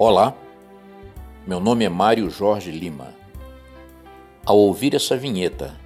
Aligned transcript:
Olá, 0.00 0.32
meu 1.44 1.58
nome 1.58 1.84
é 1.84 1.88
Mário 1.88 2.30
Jorge 2.30 2.70
Lima. 2.70 3.12
Ao 4.46 4.56
ouvir 4.56 4.94
essa 4.94 5.16
vinheta, 5.16 5.76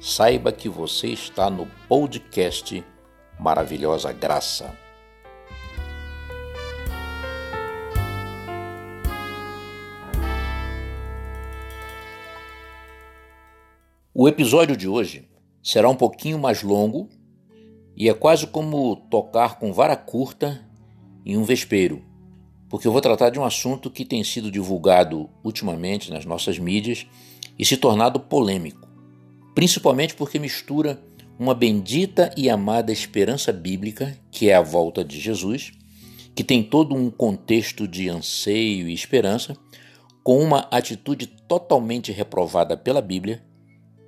saiba 0.00 0.50
que 0.50 0.70
você 0.70 1.08
está 1.08 1.50
no 1.50 1.66
podcast 1.86 2.82
Maravilhosa 3.38 4.10
Graça. 4.10 4.74
O 14.14 14.26
episódio 14.26 14.78
de 14.78 14.88
hoje 14.88 15.28
será 15.62 15.90
um 15.90 15.94
pouquinho 15.94 16.38
mais 16.38 16.62
longo 16.62 17.10
e 17.94 18.08
é 18.08 18.14
quase 18.14 18.46
como 18.46 18.96
tocar 19.10 19.58
com 19.58 19.74
vara 19.74 19.94
curta 19.94 20.66
em 21.22 21.36
um 21.36 21.44
vespeiro 21.44 22.07
porque 22.68 22.86
eu 22.86 22.92
vou 22.92 23.00
tratar 23.00 23.30
de 23.30 23.38
um 23.38 23.44
assunto 23.44 23.90
que 23.90 24.04
tem 24.04 24.22
sido 24.22 24.50
divulgado 24.50 25.28
ultimamente 25.42 26.10
nas 26.10 26.24
nossas 26.24 26.58
mídias 26.58 27.06
e 27.58 27.64
se 27.64 27.76
tornado 27.76 28.20
polêmico, 28.20 28.86
principalmente 29.54 30.14
porque 30.14 30.38
mistura 30.38 31.00
uma 31.38 31.54
bendita 31.54 32.32
e 32.36 32.50
amada 32.50 32.92
esperança 32.92 33.52
bíblica, 33.52 34.18
que 34.30 34.50
é 34.50 34.54
a 34.54 34.60
volta 34.60 35.04
de 35.04 35.20
Jesus, 35.20 35.72
que 36.34 36.42
tem 36.42 36.62
todo 36.62 36.94
um 36.94 37.10
contexto 37.10 37.86
de 37.86 38.08
anseio 38.08 38.88
e 38.88 38.92
esperança, 38.92 39.56
com 40.22 40.42
uma 40.42 40.68
atitude 40.70 41.26
totalmente 41.26 42.12
reprovada 42.12 42.76
pela 42.76 43.00
Bíblia, 43.00 43.42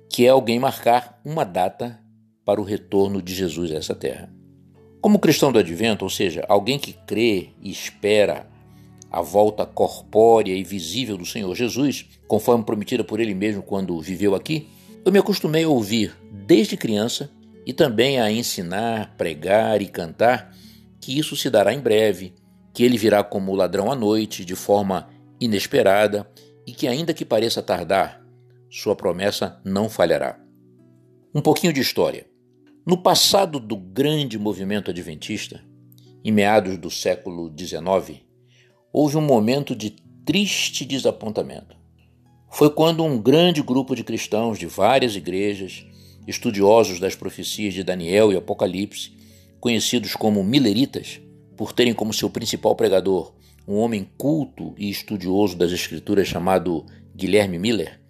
que 0.09 0.25
é 0.25 0.29
alguém 0.29 0.59
marcar 0.59 1.19
uma 1.23 1.43
data 1.43 1.99
para 2.45 2.59
o 2.59 2.65
retorno 2.65 3.21
de 3.21 3.33
Jesus 3.33 3.71
a 3.71 3.75
essa 3.75 3.95
terra. 3.95 4.31
Como 5.01 5.19
cristão 5.19 5.51
do 5.51 5.59
advento, 5.59 6.05
ou 6.05 6.09
seja, 6.09 6.45
alguém 6.47 6.77
que 6.77 6.93
crê 6.93 7.49
e 7.61 7.71
espera 7.71 8.50
a 9.11 9.21
volta 9.21 9.65
corpórea 9.65 10.55
e 10.55 10.63
visível 10.63 11.17
do 11.17 11.25
Senhor 11.25 11.53
Jesus, 11.53 12.05
conforme 12.27 12.63
prometida 12.63 13.03
por 13.03 13.19
ele 13.19 13.33
mesmo 13.33 13.61
quando 13.61 13.99
viveu 13.99 14.33
aqui, 14.33 14.69
eu 15.03 15.11
me 15.11 15.19
acostumei 15.19 15.65
a 15.65 15.69
ouvir 15.69 16.15
desde 16.31 16.77
criança 16.77 17.29
e 17.65 17.73
também 17.73 18.21
a 18.21 18.31
ensinar, 18.31 19.15
pregar 19.17 19.81
e 19.81 19.87
cantar 19.87 20.55
que 20.99 21.17
isso 21.17 21.35
se 21.35 21.49
dará 21.49 21.73
em 21.73 21.79
breve, 21.79 22.33
que 22.73 22.83
ele 22.83 22.97
virá 22.97 23.23
como 23.23 23.53
ladrão 23.53 23.91
à 23.91 23.95
noite, 23.95 24.45
de 24.45 24.55
forma 24.55 25.09
inesperada 25.41 26.29
e 26.65 26.71
que, 26.71 26.87
ainda 26.87 27.13
que 27.13 27.25
pareça 27.25 27.61
tardar, 27.61 28.23
sua 28.69 28.95
promessa 28.95 29.59
não 29.65 29.89
falhará. 29.89 30.39
Um 31.35 31.41
pouquinho 31.41 31.73
de 31.73 31.81
história. 31.81 32.27
No 32.85 32.97
passado 32.97 33.59
do 33.59 33.75
grande 33.75 34.39
movimento 34.39 34.89
adventista, 34.89 35.61
em 36.23 36.31
meados 36.31 36.77
do 36.77 36.89
século 36.89 37.51
XIX, 37.57 38.21
houve 38.93 39.17
um 39.17 39.21
momento 39.21 39.75
de 39.75 39.91
triste 40.25 40.85
desapontamento. 40.85 41.75
Foi 42.49 42.69
quando 42.69 43.03
um 43.03 43.21
grande 43.21 43.61
grupo 43.61 43.95
de 43.95 44.03
cristãos 44.03 44.59
de 44.59 44.65
várias 44.65 45.15
igrejas, 45.15 45.85
estudiosos 46.27 46.99
das 46.99 47.15
profecias 47.15 47.73
de 47.73 47.83
Daniel 47.83 48.31
e 48.31 48.35
Apocalipse, 48.35 49.11
conhecidos 49.59 50.15
como 50.15 50.43
Milleritas, 50.43 51.21
por 51.55 51.71
terem 51.73 51.93
como 51.93 52.13
seu 52.13 52.29
principal 52.29 52.75
pregador 52.75 53.33
um 53.67 53.77
homem 53.77 54.09
culto 54.17 54.73
e 54.77 54.89
estudioso 54.89 55.55
das 55.55 55.71
Escrituras 55.71 56.27
chamado 56.27 56.85
Guilherme 57.15 57.59
Miller, 57.59 58.01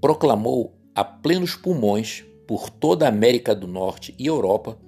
proclamou 0.00 0.74
a 0.94 1.02
plenos 1.02 1.54
pulmões 1.56 2.24
por 2.46 2.68
toda 2.68 3.06
a 3.06 3.08
América 3.08 3.54
do 3.54 3.66
Norte 3.66 4.14
e 4.18 4.26
Europa 4.26 4.78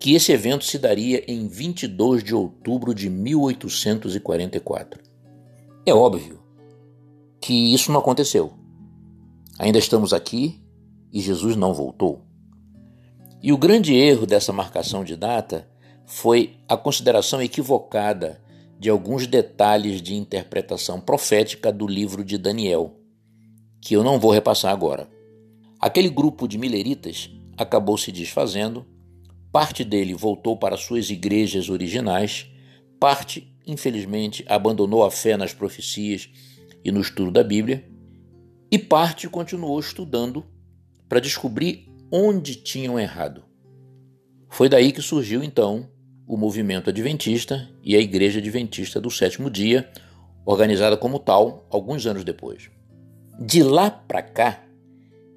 que 0.00 0.14
esse 0.14 0.32
evento 0.32 0.64
se 0.64 0.78
daria 0.78 1.22
em 1.30 1.46
22 1.46 2.24
de 2.24 2.34
outubro 2.34 2.94
de 2.94 3.10
1844. 3.10 5.02
É 5.84 5.92
óbvio 5.92 6.40
que 7.38 7.74
isso 7.74 7.92
não 7.92 8.00
aconteceu. 8.00 8.54
Ainda 9.58 9.78
estamos 9.78 10.14
aqui 10.14 10.58
e 11.12 11.20
Jesus 11.20 11.54
não 11.54 11.74
voltou. 11.74 12.22
E 13.42 13.52
o 13.52 13.58
grande 13.58 13.94
erro 13.94 14.24
dessa 14.24 14.54
marcação 14.54 15.04
de 15.04 15.14
data 15.16 15.68
foi 16.06 16.56
a 16.66 16.78
consideração 16.78 17.42
equivocada 17.42 18.40
de 18.78 18.88
alguns 18.88 19.26
detalhes 19.26 20.00
de 20.00 20.14
interpretação 20.14 20.98
profética 20.98 21.70
do 21.70 21.86
livro 21.86 22.24
de 22.24 22.38
Daniel, 22.38 22.96
que 23.82 23.94
eu 23.94 24.02
não 24.02 24.18
vou 24.18 24.30
repassar 24.30 24.72
agora. 24.72 25.06
Aquele 25.78 26.08
grupo 26.08 26.48
de 26.48 26.56
mileritas 26.56 27.30
acabou 27.58 27.98
se 27.98 28.10
desfazendo 28.10 28.86
Parte 29.52 29.84
dele 29.84 30.14
voltou 30.14 30.56
para 30.56 30.76
suas 30.76 31.10
igrejas 31.10 31.68
originais, 31.68 32.46
parte, 33.00 33.52
infelizmente, 33.66 34.44
abandonou 34.48 35.04
a 35.04 35.10
fé 35.10 35.36
nas 35.36 35.52
profecias 35.52 36.28
e 36.84 36.92
no 36.92 37.00
estudo 37.00 37.32
da 37.32 37.42
Bíblia, 37.42 37.84
e 38.70 38.78
parte 38.78 39.28
continuou 39.28 39.80
estudando 39.80 40.44
para 41.08 41.20
descobrir 41.20 41.88
onde 42.12 42.54
tinham 42.54 42.98
errado. 42.98 43.42
Foi 44.48 44.68
daí 44.68 44.92
que 44.92 45.02
surgiu 45.02 45.42
então 45.42 45.88
o 46.26 46.36
movimento 46.36 46.90
adventista 46.90 47.68
e 47.82 47.96
a 47.96 48.00
Igreja 48.00 48.38
Adventista 48.38 49.00
do 49.00 49.10
Sétimo 49.10 49.50
Dia, 49.50 49.90
organizada 50.44 50.96
como 50.96 51.18
tal 51.18 51.66
alguns 51.70 52.06
anos 52.06 52.22
depois. 52.22 52.70
De 53.40 53.64
lá 53.64 53.90
para 53.90 54.22
cá, 54.22 54.64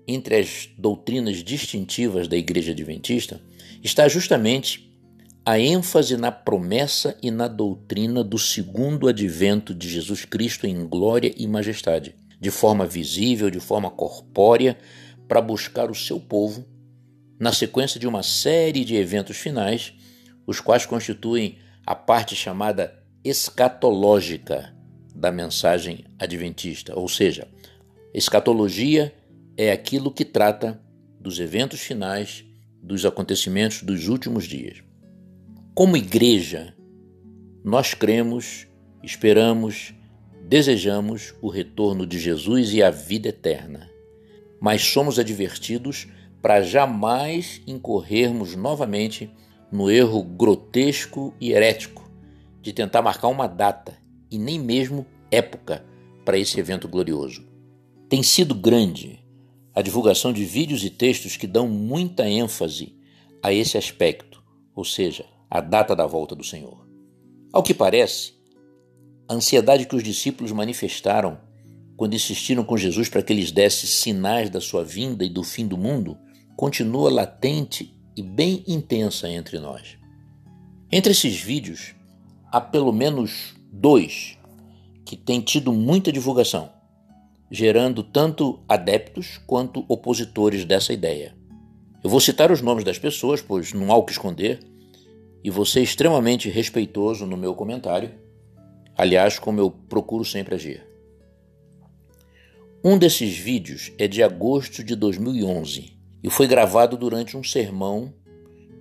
entre 0.08 0.36
as 0.38 0.70
doutrinas 0.78 1.44
distintivas 1.44 2.28
da 2.28 2.38
Igreja 2.38 2.74
Adventista, 2.74 3.42
está 3.84 4.08
justamente 4.08 4.90
a 5.46 5.60
ênfase 5.60 6.16
na 6.16 6.32
promessa 6.32 7.18
e 7.22 7.30
na 7.30 7.50
doutrina 7.50 8.24
do 8.24 8.40
segundo 8.40 9.10
advento 9.10 9.76
de 9.76 9.90
Jesus 9.90 10.24
Cristo 10.24 10.66
em 10.66 10.88
glória 10.88 11.34
e 11.36 11.46
majestade, 11.46 12.16
de 12.40 12.50
forma 12.50 12.88
visível, 12.88 13.50
de 13.50 13.60
forma 13.60 13.92
corpórea, 13.92 14.78
para 15.28 15.42
buscar 15.42 15.92
o 15.92 15.96
seu 15.96 16.18
povo, 16.18 16.66
na 17.38 17.52
sequência 17.52 18.00
de 18.00 18.08
uma 18.08 18.24
série 18.24 18.86
de 18.86 18.96
eventos 18.96 19.36
finais, 19.36 19.94
os 20.48 20.62
quais 20.62 20.86
constituem 20.86 21.58
a 21.86 21.94
parte 21.94 22.36
chamada 22.36 23.04
escatológica 23.22 24.74
da 25.14 25.30
mensagem 25.30 26.06
adventista, 26.18 26.98
ou 26.98 27.10
seja, 27.10 27.48
escatologia 28.14 29.14
é 29.58 29.72
aquilo 29.72 30.12
que 30.12 30.24
trata 30.24 30.82
dos 31.20 31.40
eventos 31.40 31.82
finais, 31.82 32.46
dos 32.84 33.06
acontecimentos 33.06 33.82
dos 33.82 34.10
últimos 34.10 34.44
dias. 34.44 34.84
Como 35.74 35.96
igreja, 35.96 36.76
nós 37.64 37.94
cremos, 37.94 38.68
esperamos, 39.02 39.96
desejamos 40.48 41.34
o 41.42 41.48
retorno 41.48 42.06
de 42.06 42.20
Jesus 42.20 42.74
e 42.74 42.84
a 42.84 42.90
vida 42.90 43.30
eterna, 43.30 43.90
mas 44.60 44.84
somos 44.84 45.18
advertidos 45.18 46.08
para 46.42 46.62
jamais 46.62 47.62
incorrermos 47.66 48.54
novamente 48.54 49.32
no 49.72 49.90
erro 49.90 50.22
grotesco 50.22 51.34
e 51.40 51.54
herético 51.54 52.12
de 52.62 52.74
tentar 52.74 53.02
marcar 53.02 53.30
uma 53.30 53.48
data 53.48 53.98
e 54.30 54.38
nem 54.38 54.60
mesmo 54.60 55.06
época 55.32 55.86
para 56.26 56.38
esse 56.38 56.60
evento 56.60 56.88
glorioso. 56.88 57.48
Tem 58.10 58.22
sido 58.22 58.54
grande 58.54 59.23
a 59.76 59.82
divulgação 59.82 60.32
de 60.32 60.46
vídeos 60.46 60.84
e 60.84 60.90
textos 60.90 61.36
que 61.36 61.48
dão 61.48 61.68
muita 61.68 62.30
ênfase 62.30 62.96
a 63.42 63.52
esse 63.52 63.78
aspecto, 63.78 64.44
ou 64.76 64.86
seja, 64.86 65.26
a 65.50 65.60
data 65.60 65.96
da 65.96 66.06
volta 66.06 66.36
do 66.36 66.44
Senhor. 66.44 66.88
Ao 67.52 67.64
que 67.64 67.74
parece, 67.74 68.34
a 69.28 69.34
ansiedade 69.34 69.86
que 69.86 69.96
os 69.96 70.04
discípulos 70.04 70.52
manifestaram 70.52 71.40
quando 71.96 72.16
insistiram 72.16 72.64
com 72.64 72.78
Jesus 72.78 73.10
para 73.10 73.22
que 73.22 73.34
lhes 73.34 73.52
desse 73.52 73.88
sinais 73.88 74.50
da 74.50 74.60
sua 74.60 74.84
vinda 74.84 75.24
e 75.24 75.30
do 75.30 75.44
fim 75.44 75.68
do 75.68 75.78
mundo 75.78 76.18
continua 76.56 77.12
latente 77.12 77.96
e 78.16 78.22
bem 78.22 78.64
intensa 78.68 79.30
entre 79.30 79.60
nós. 79.60 79.98
Entre 80.92 81.12
esses 81.12 81.36
vídeos, 81.40 81.96
há 82.52 82.62
pelo 82.62 82.92
menos 82.92 83.56
dois 83.72 84.38
que 85.06 85.18
têm 85.18 85.42
tido 85.42 85.74
muita 85.74 86.12
divulgação 86.12 86.72
gerando 87.54 88.02
tanto 88.02 88.64
adeptos 88.68 89.40
quanto 89.46 89.86
opositores 89.88 90.66
dessa 90.66 90.92
ideia. 90.92 91.36
Eu 92.04 92.10
vou 92.10 92.20
citar 92.20 92.52
os 92.52 92.62
nomes 92.62 92.84
das 92.84 92.98
pessoas, 92.98 93.44
pois 93.44 93.74
não 93.74 93.92
há 93.92 93.96
o 93.96 94.04
que 94.04 94.12
esconder, 94.12 94.60
e 95.44 95.52
vou 95.52 95.64
ser 95.64 95.82
extremamente 95.82 96.50
respeitoso 96.50 97.28
no 97.28 97.38
meu 97.38 97.54
comentário, 97.54 98.10
aliás, 98.98 99.38
como 99.38 99.60
eu 99.60 99.70
procuro 99.70 100.26
sempre 100.26 100.56
agir. 100.56 100.84
Um 102.84 102.98
desses 102.98 103.38
vídeos 103.38 103.92
é 104.00 104.08
de 104.08 104.24
agosto 104.24 104.84
de 104.84 104.96
2011 104.96 105.96
e 106.24 106.32
foi 106.32 106.48
gravado 106.48 106.98
durante 106.98 107.38
um 107.38 107.44
sermão 107.44 108.12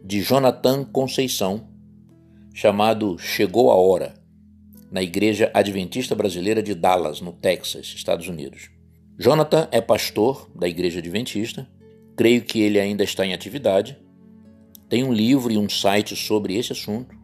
de 0.02 0.22
Jonathan 0.22 0.82
Conceição, 0.82 1.68
chamado 2.54 3.18
Chegou 3.18 3.70
a 3.70 3.76
Hora, 3.76 4.14
na 4.92 5.02
Igreja 5.02 5.50
Adventista 5.54 6.14
Brasileira 6.14 6.62
de 6.62 6.74
Dallas, 6.74 7.22
no 7.22 7.32
Texas, 7.32 7.94
Estados 7.96 8.28
Unidos. 8.28 8.68
Jonathan 9.18 9.66
é 9.72 9.80
pastor 9.80 10.50
da 10.54 10.68
Igreja 10.68 10.98
Adventista, 10.98 11.66
creio 12.14 12.42
que 12.42 12.60
ele 12.60 12.78
ainda 12.78 13.02
está 13.02 13.24
em 13.24 13.32
atividade. 13.32 13.96
Tem 14.90 15.02
um 15.02 15.12
livro 15.12 15.50
e 15.50 15.56
um 15.56 15.66
site 15.66 16.14
sobre 16.14 16.56
esse 16.56 16.72
assunto. 16.72 17.16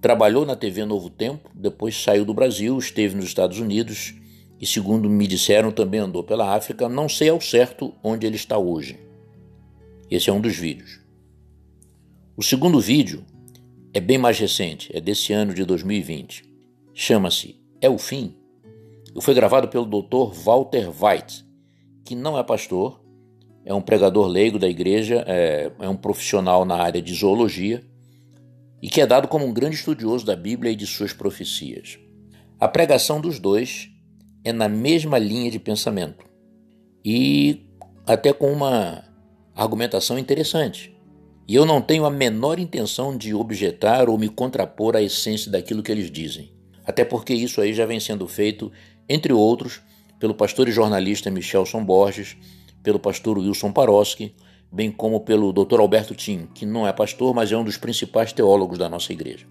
trabalhou 0.00 0.46
na 0.46 0.56
TV 0.56 0.84
Novo 0.86 1.10
Tempo, 1.10 1.50
depois 1.54 1.94
saiu 1.94 2.24
do 2.24 2.32
Brasil, 2.32 2.78
esteve 2.78 3.14
nos 3.14 3.26
Estados 3.26 3.58
Unidos 3.58 4.14
e, 4.58 4.66
segundo 4.66 5.08
me 5.08 5.26
disseram, 5.26 5.70
também 5.70 6.00
andou 6.00 6.22
pela 6.22 6.54
África. 6.54 6.88
Não 6.88 7.08
sei 7.08 7.28
ao 7.28 7.40
certo 7.40 7.94
onde 8.02 8.26
ele 8.26 8.36
está 8.36 8.56
hoje. 8.56 8.98
Esse 10.10 10.30
é 10.30 10.32
um 10.32 10.40
dos 10.40 10.56
vídeos. 10.56 11.00
O 12.34 12.42
segundo 12.42 12.80
vídeo 12.80 13.24
é 13.92 14.00
bem 14.00 14.16
mais 14.16 14.38
recente, 14.38 14.90
é 14.94 15.00
desse 15.00 15.32
ano 15.32 15.52
de 15.52 15.64
2020. 15.64 16.53
Chama-se 16.94 17.60
É 17.80 17.90
o 17.90 17.98
Fim 17.98 18.36
e 19.16 19.20
foi 19.20 19.34
gravado 19.34 19.66
pelo 19.68 19.84
Dr. 19.84 20.32
Walter 20.32 20.88
White, 20.88 21.44
que 22.04 22.14
não 22.14 22.38
é 22.38 22.42
pastor, 22.42 23.00
é 23.64 23.74
um 23.74 23.80
pregador 23.80 24.26
leigo 24.26 24.58
da 24.58 24.68
igreja, 24.68 25.24
é, 25.26 25.72
é 25.80 25.88
um 25.88 25.96
profissional 25.96 26.64
na 26.64 26.76
área 26.76 27.02
de 27.02 27.12
zoologia 27.12 27.84
e 28.80 28.88
que 28.88 29.00
é 29.00 29.06
dado 29.06 29.26
como 29.26 29.44
um 29.44 29.52
grande 29.52 29.74
estudioso 29.74 30.24
da 30.24 30.36
Bíblia 30.36 30.70
e 30.70 30.76
de 30.76 30.86
suas 30.86 31.12
profecias. 31.12 31.98
A 32.60 32.68
pregação 32.68 33.20
dos 33.20 33.40
dois 33.40 33.88
é 34.44 34.52
na 34.52 34.68
mesma 34.68 35.18
linha 35.18 35.50
de 35.50 35.58
pensamento 35.58 36.24
e 37.04 37.66
até 38.06 38.32
com 38.32 38.52
uma 38.52 39.02
argumentação 39.54 40.16
interessante. 40.16 40.94
E 41.46 41.54
eu 41.54 41.66
não 41.66 41.80
tenho 41.80 42.04
a 42.04 42.10
menor 42.10 42.58
intenção 42.58 43.16
de 43.16 43.34
objetar 43.34 44.08
ou 44.08 44.16
me 44.16 44.28
contrapor 44.28 44.96
à 44.96 45.02
essência 45.02 45.50
daquilo 45.50 45.82
que 45.82 45.92
eles 45.92 46.10
dizem. 46.10 46.53
Até 46.84 47.04
porque 47.04 47.32
isso 47.34 47.60
aí 47.60 47.72
já 47.72 47.86
vem 47.86 47.98
sendo 47.98 48.26
feito, 48.26 48.70
entre 49.08 49.32
outros, 49.32 49.80
pelo 50.18 50.34
pastor 50.34 50.68
e 50.68 50.72
jornalista 50.72 51.30
Michelson 51.30 51.84
Borges, 51.84 52.36
pelo 52.82 52.98
pastor 52.98 53.38
Wilson 53.38 53.72
Paroski, 53.72 54.34
bem 54.70 54.90
como 54.90 55.20
pelo 55.20 55.52
Dr. 55.52 55.80
Alberto 55.80 56.14
Tim, 56.14 56.48
que 56.54 56.66
não 56.66 56.86
é 56.86 56.92
pastor, 56.92 57.34
mas 57.34 57.50
é 57.50 57.56
um 57.56 57.64
dos 57.64 57.76
principais 57.76 58.32
teólogos 58.32 58.78
da 58.78 58.88
nossa 58.88 59.12
igreja. 59.12 59.46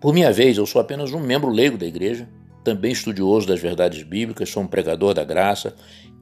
Por 0.00 0.12
minha 0.12 0.32
vez, 0.32 0.58
eu 0.58 0.66
sou 0.66 0.80
apenas 0.80 1.12
um 1.12 1.20
membro 1.20 1.50
leigo 1.50 1.78
da 1.78 1.86
igreja, 1.86 2.28
também 2.62 2.92
estudioso 2.92 3.46
das 3.46 3.60
verdades 3.60 4.02
bíblicas, 4.02 4.50
sou 4.50 4.62
um 4.62 4.66
pregador 4.66 5.14
da 5.14 5.24
graça, 5.24 5.74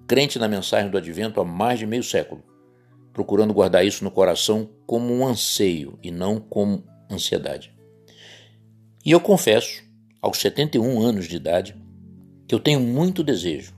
crente 0.06 0.38
na 0.38 0.48
mensagem 0.48 0.90
do 0.90 0.98
advento 0.98 1.40
há 1.40 1.44
mais 1.44 1.78
de 1.78 1.86
meio 1.86 2.02
século 2.02 2.42
procurando 3.16 3.54
guardar 3.54 3.82
isso 3.82 4.04
no 4.04 4.10
coração 4.10 4.68
como 4.86 5.10
um 5.10 5.26
anseio 5.26 5.98
e 6.02 6.10
não 6.10 6.38
como 6.38 6.84
ansiedade. 7.10 7.74
E 9.02 9.10
eu 9.10 9.18
confesso, 9.18 9.82
aos 10.26 10.38
71 10.38 11.00
anos 11.00 11.28
de 11.28 11.36
idade, 11.36 11.76
que 12.48 12.54
eu 12.54 12.58
tenho 12.58 12.80
muito 12.80 13.22
desejo, 13.22 13.72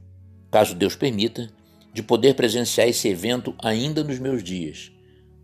caso 0.50 0.75
Deus 0.75 0.97
permita, 0.97 1.50
de 1.93 2.03
poder 2.03 2.35
presenciar 2.35 2.89
esse 2.89 3.06
evento 3.06 3.55
ainda 3.59 4.03
nos 4.03 4.19
meus 4.19 4.43
dias, 4.43 4.91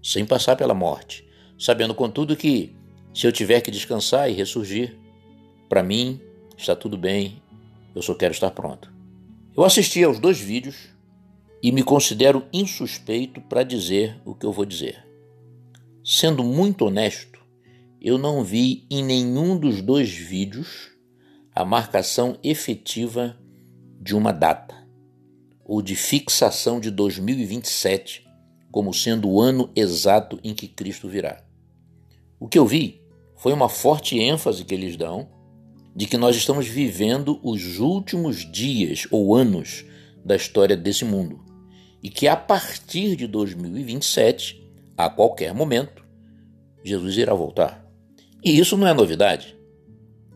sem 0.02 0.24
passar 0.24 0.56
pela 0.56 0.72
morte, 0.72 1.22
sabendo 1.58 1.94
contudo 1.94 2.34
que, 2.34 2.74
se 3.12 3.26
eu 3.26 3.32
tiver 3.32 3.60
que 3.60 3.70
descansar 3.70 4.30
e 4.30 4.34
ressurgir, 4.34 4.96
para 5.68 5.82
mim 5.82 6.18
está 6.56 6.74
tudo 6.74 6.96
bem, 6.96 7.42
eu 7.94 8.00
só 8.00 8.14
quero 8.14 8.32
estar 8.32 8.50
pronto. 8.52 8.90
Eu 9.54 9.62
assisti 9.62 10.02
aos 10.02 10.18
dois 10.18 10.40
vídeos 10.40 10.88
e 11.62 11.70
me 11.70 11.82
considero 11.82 12.46
insuspeito 12.50 13.42
para 13.42 13.62
dizer 13.62 14.18
o 14.24 14.34
que 14.34 14.46
eu 14.46 14.52
vou 14.52 14.64
dizer. 14.64 15.04
Sendo 16.02 16.42
muito 16.42 16.86
honesto, 16.86 17.40
eu 18.00 18.16
não 18.16 18.42
vi 18.42 18.86
em 18.90 19.04
nenhum 19.04 19.58
dos 19.58 19.82
dois 19.82 20.10
vídeos 20.10 20.93
a 21.54 21.64
marcação 21.64 22.36
efetiva 22.42 23.38
de 24.00 24.16
uma 24.16 24.32
data 24.32 24.74
ou 25.64 25.80
de 25.80 25.94
fixação 25.94 26.80
de 26.80 26.90
2027 26.90 28.26
como 28.72 28.92
sendo 28.92 29.30
o 29.30 29.40
ano 29.40 29.70
exato 29.76 30.40
em 30.42 30.52
que 30.52 30.66
Cristo 30.66 31.08
virá. 31.08 31.44
O 32.40 32.48
que 32.48 32.58
eu 32.58 32.66
vi 32.66 33.00
foi 33.36 33.52
uma 33.52 33.68
forte 33.68 34.18
ênfase 34.18 34.64
que 34.64 34.74
eles 34.74 34.96
dão 34.96 35.28
de 35.94 36.06
que 36.06 36.16
nós 36.16 36.34
estamos 36.34 36.66
vivendo 36.66 37.38
os 37.40 37.78
últimos 37.78 38.50
dias 38.50 39.06
ou 39.12 39.32
anos 39.32 39.84
da 40.24 40.34
história 40.34 40.76
desse 40.76 41.04
mundo 41.04 41.44
e 42.02 42.10
que 42.10 42.26
a 42.26 42.36
partir 42.36 43.14
de 43.14 43.28
2027, 43.28 44.60
a 44.96 45.08
qualquer 45.08 45.54
momento, 45.54 46.04
Jesus 46.82 47.16
irá 47.16 47.32
voltar. 47.32 47.88
E 48.44 48.58
isso 48.58 48.76
não 48.76 48.88
é 48.88 48.92
novidade. 48.92 49.56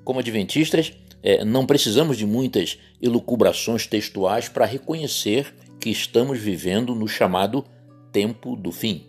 Como 0.04 0.20
adventistas, 0.20 0.92
é, 1.22 1.44
não 1.44 1.66
precisamos 1.66 2.16
de 2.16 2.26
muitas 2.26 2.78
elucubrações 3.00 3.86
textuais 3.86 4.48
para 4.48 4.64
reconhecer 4.64 5.54
que 5.80 5.90
estamos 5.90 6.38
vivendo 6.38 6.94
no 6.94 7.08
chamado 7.08 7.64
tempo 8.12 8.56
do 8.56 8.72
fim. 8.72 9.06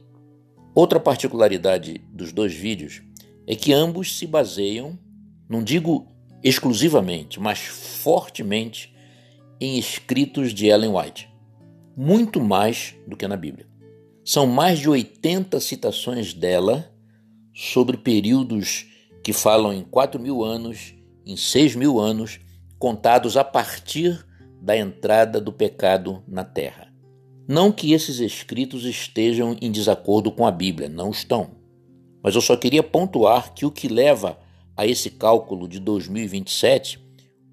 Outra 0.75 0.99
particularidade 0.99 2.01
dos 2.11 2.31
dois 2.31 2.53
vídeos 2.53 3.01
é 3.47 3.55
que 3.55 3.73
ambos 3.73 4.17
se 4.17 4.27
baseiam, 4.27 4.97
não 5.49 5.63
digo 5.63 6.07
exclusivamente, 6.43 7.39
mas 7.39 7.59
fortemente, 7.59 8.93
em 9.59 9.77
escritos 9.77 10.53
de 10.53 10.67
Ellen 10.67 10.95
White 10.95 11.29
muito 12.01 12.39
mais 12.39 12.95
do 13.05 13.17
que 13.17 13.27
na 13.27 13.35
Bíblia. 13.35 13.67
São 14.23 14.47
mais 14.47 14.79
de 14.79 14.87
80 14.87 15.59
citações 15.59 16.33
dela 16.33 16.89
sobre 17.53 17.97
períodos 17.97 18.85
que 19.21 19.33
falam 19.33 19.73
em 19.73 19.83
4 19.83 20.17
mil 20.17 20.41
anos, 20.41 20.95
em 21.29 21.37
6 21.37 21.75
mil 21.75 21.99
anos, 21.99 22.39
contados 22.79 23.37
a 23.37 23.43
partir 23.43 24.25
da 24.59 24.75
entrada 24.75 25.39
do 25.39 25.53
pecado 25.53 26.23
na 26.27 26.43
Terra. 26.43 26.91
Não 27.47 27.71
que 27.71 27.93
esses 27.93 28.19
escritos 28.19 28.83
estejam 28.83 29.55
em 29.61 29.71
desacordo 29.71 30.31
com 30.31 30.45
a 30.45 30.51
Bíblia, 30.51 30.89
não 30.89 31.11
estão. 31.11 31.51
Mas 32.23 32.33
eu 32.33 32.41
só 32.41 32.57
queria 32.57 32.81
pontuar 32.81 33.53
que 33.53 33.65
o 33.65 33.71
que 33.71 33.87
leva 33.87 34.39
a 34.75 34.87
esse 34.87 35.11
cálculo 35.11 35.67
de 35.67 35.79
2027 35.79 36.99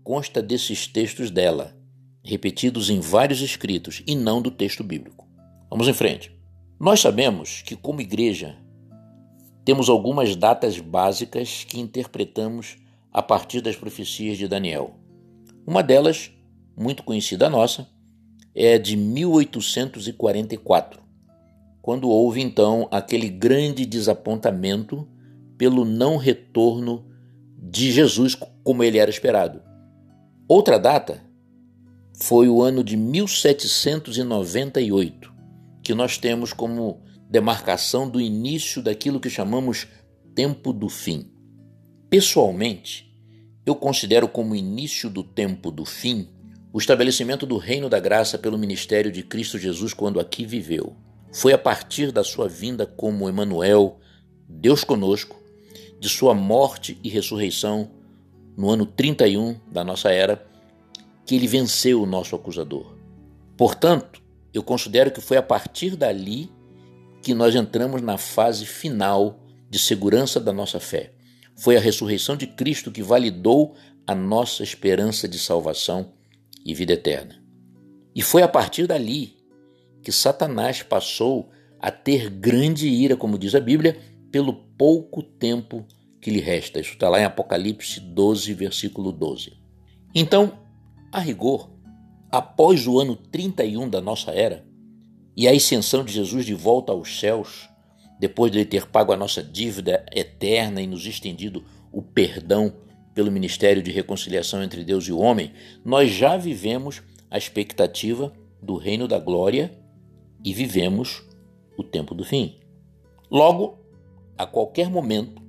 consta 0.03 0.41
desses 0.41 0.87
textos 0.87 1.31
dela, 1.31 1.77
repetidos 2.25 2.89
em 2.89 3.01
vários 3.01 3.43
escritos 3.43 4.03
e 4.07 4.15
não 4.15 4.41
do 4.41 4.51
texto 4.51 4.83
bíblico. 4.83 5.29
Vamos 5.69 5.87
em 5.87 5.93
frente. 5.93 6.35
Nós 6.81 7.01
sabemos 7.01 7.63
que, 7.63 7.77
como 7.77 8.01
igreja, 8.01 8.57
temos 9.65 9.89
algumas 9.91 10.35
datas 10.35 10.79
básicas 10.79 11.65
que 11.65 11.79
interpretamos 11.79 12.77
a 13.17 13.23
partir 13.23 13.63
das 13.63 13.75
profecias 13.75 14.37
de 14.37 14.47
Daniel. 14.47 14.95
Uma 15.67 15.83
delas, 15.83 16.31
muito 16.77 17.03
conhecida 17.03 17.49
nossa, 17.49 17.89
é 18.55 18.79
de 18.79 18.95
1844, 18.95 21.01
quando 21.81 22.11
houve 22.11 22.43
então 22.43 22.87
aquele 22.91 23.31
grande 23.31 23.87
desapontamento 23.87 25.09
pelo 25.57 25.83
não 25.83 26.19
retorno 26.19 27.07
de 27.59 27.91
Jesus 27.91 28.35
como 28.63 28.85
ele 28.85 28.99
era 28.99 29.09
esperado. 29.09 29.63
Outra 30.47 30.79
data 30.79 31.25
foi 32.21 32.51
o 32.51 32.61
ano 32.61 32.85
de 32.85 32.99
1798, 32.99 35.33
que 35.83 35.95
nós 35.95 36.19
temos 36.19 36.53
como 36.53 37.01
demarcação 37.31 38.11
do 38.11 38.21
início 38.21 38.83
daquilo 38.83 39.19
que 39.19 39.31
chamamos 39.31 39.87
tempo 40.35 40.71
do 40.71 40.91
fim. 40.91 41.35
Pessoalmente, 42.09 43.13
eu 43.65 43.75
considero 43.75 44.29
como 44.29 44.55
início 44.55 45.11
do 45.11 45.25
tempo 45.25 45.73
do 45.73 45.85
fim 45.85 46.29
o 46.73 46.79
estabelecimento 46.79 47.45
do 47.45 47.57
reino 47.57 47.89
da 47.89 47.99
graça 47.99 48.39
pelo 48.39 48.57
ministério 48.57 49.11
de 49.11 49.25
Cristo 49.25 49.59
Jesus 49.59 49.93
quando 49.93 50.21
aqui 50.21 50.47
viveu. 50.47 50.95
Foi 51.33 51.53
a 51.53 51.59
partir 51.59 52.13
da 52.13 52.23
sua 52.23 52.49
vinda 52.49 52.87
como 52.87 53.29
Emanuel, 53.29 53.99
Deus 54.49 54.85
conosco, 54.85 55.37
de 55.99 56.09
sua 56.09 56.33
morte 56.33 56.97
e 57.03 57.09
ressurreição 57.09 57.91
no 58.57 58.71
ano 58.71 58.87
31 58.87 59.59
da 59.73 59.83
nossa 59.83 60.11
era, 60.11 60.47
que 61.25 61.35
ele 61.35 61.49
venceu 61.49 62.03
o 62.03 62.07
nosso 62.07 62.37
acusador. 62.37 62.95
Portanto, 63.57 64.23
eu 64.55 64.63
considero 64.63 65.11
que 65.11 65.21
foi 65.21 65.39
a 65.39 65.43
partir 65.43 65.97
dali 65.97 66.53
que 67.21 67.35
nós 67.35 67.55
entramos 67.57 68.01
na 68.01 68.17
fase 68.17 68.65
final 68.65 69.41
de 69.69 69.79
segurança 69.79 70.39
da 70.39 70.53
nossa 70.53 70.79
fé. 70.79 71.16
Foi 71.57 71.77
a 71.77 71.81
ressurreição 71.81 72.37
de 72.37 72.47
Cristo 72.47 72.93
que 72.93 73.03
validou 73.03 73.75
a 74.07 74.15
nossa 74.15 74.63
esperança 74.63 75.27
de 75.27 75.39
salvação 75.39 76.13
e 76.65 76.75
vida 76.75 76.93
eterna. 76.93 77.43
E 78.15 78.23
foi 78.23 78.43
a 78.43 78.49
partir 78.49 78.87
dali 78.87 79.37
que 80.03 80.13
Satanás 80.13 80.83
passou 80.83 81.51
a 81.81 81.91
ter 81.91 82.31
grande 82.31 82.89
ira, 82.89 83.17
como 83.17 83.39
diz 83.39 83.55
a 83.55 83.61
Bíblia, 83.61 83.99
pelo 84.31 84.53
pouco 84.53 85.23
tempo 85.23 85.85
que 86.21 86.31
lhe 86.31 86.41
resta. 86.41 86.81
Isso 86.81 86.93
está 86.93 87.09
lá 87.09 87.21
em 87.21 87.25
Apocalipse 87.25 88.01
12, 88.01 88.53
versículo 88.55 89.13
12. 89.13 89.53
Então, 90.15 90.59
a 91.13 91.21
rigor, 91.21 91.71
após 92.31 92.87
o 92.87 92.99
ano 92.99 93.17
31 93.17 93.89
da 93.89 94.01
nossa 94.01 94.31
era 94.33 94.67
e 95.37 95.47
a 95.47 95.53
ascensão 95.53 96.05
de 96.05 96.13
Jesus 96.13 96.45
de 96.45 96.55
volta 96.55 96.93
aos 96.93 97.21
céus, 97.21 97.69
depois 98.19 98.51
de 98.51 98.59
ele 98.59 98.65
ter 98.65 98.87
pago 98.87 99.13
a 99.13 99.17
nossa 99.17 99.43
dívida 99.43 100.05
eterna 100.15 100.81
e 100.81 100.87
nos 100.87 101.07
estendido 101.07 101.65
o 101.93 102.03
perdão 102.03 102.73
pelo 103.15 103.33
ministério 103.33 103.83
de 103.83 103.91
reconciliação 103.91 104.63
entre 104.63 104.85
Deus 104.85 105.07
e 105.07 105.13
o 105.13 105.19
homem, 105.19 105.53
nós 105.85 106.11
já 106.11 106.37
vivemos 106.37 107.03
a 107.31 107.39
expectativa 107.39 108.33
do 108.63 108.77
reino 108.77 109.09
da 109.09 109.19
glória 109.19 109.73
e 110.45 110.53
vivemos 110.53 111.23
o 111.77 111.83
tempo 111.83 112.15
do 112.15 112.25
fim. 112.25 112.59
Logo, 113.31 113.79
a 114.37 114.47
qualquer 114.47 114.91
momento, 114.91 115.43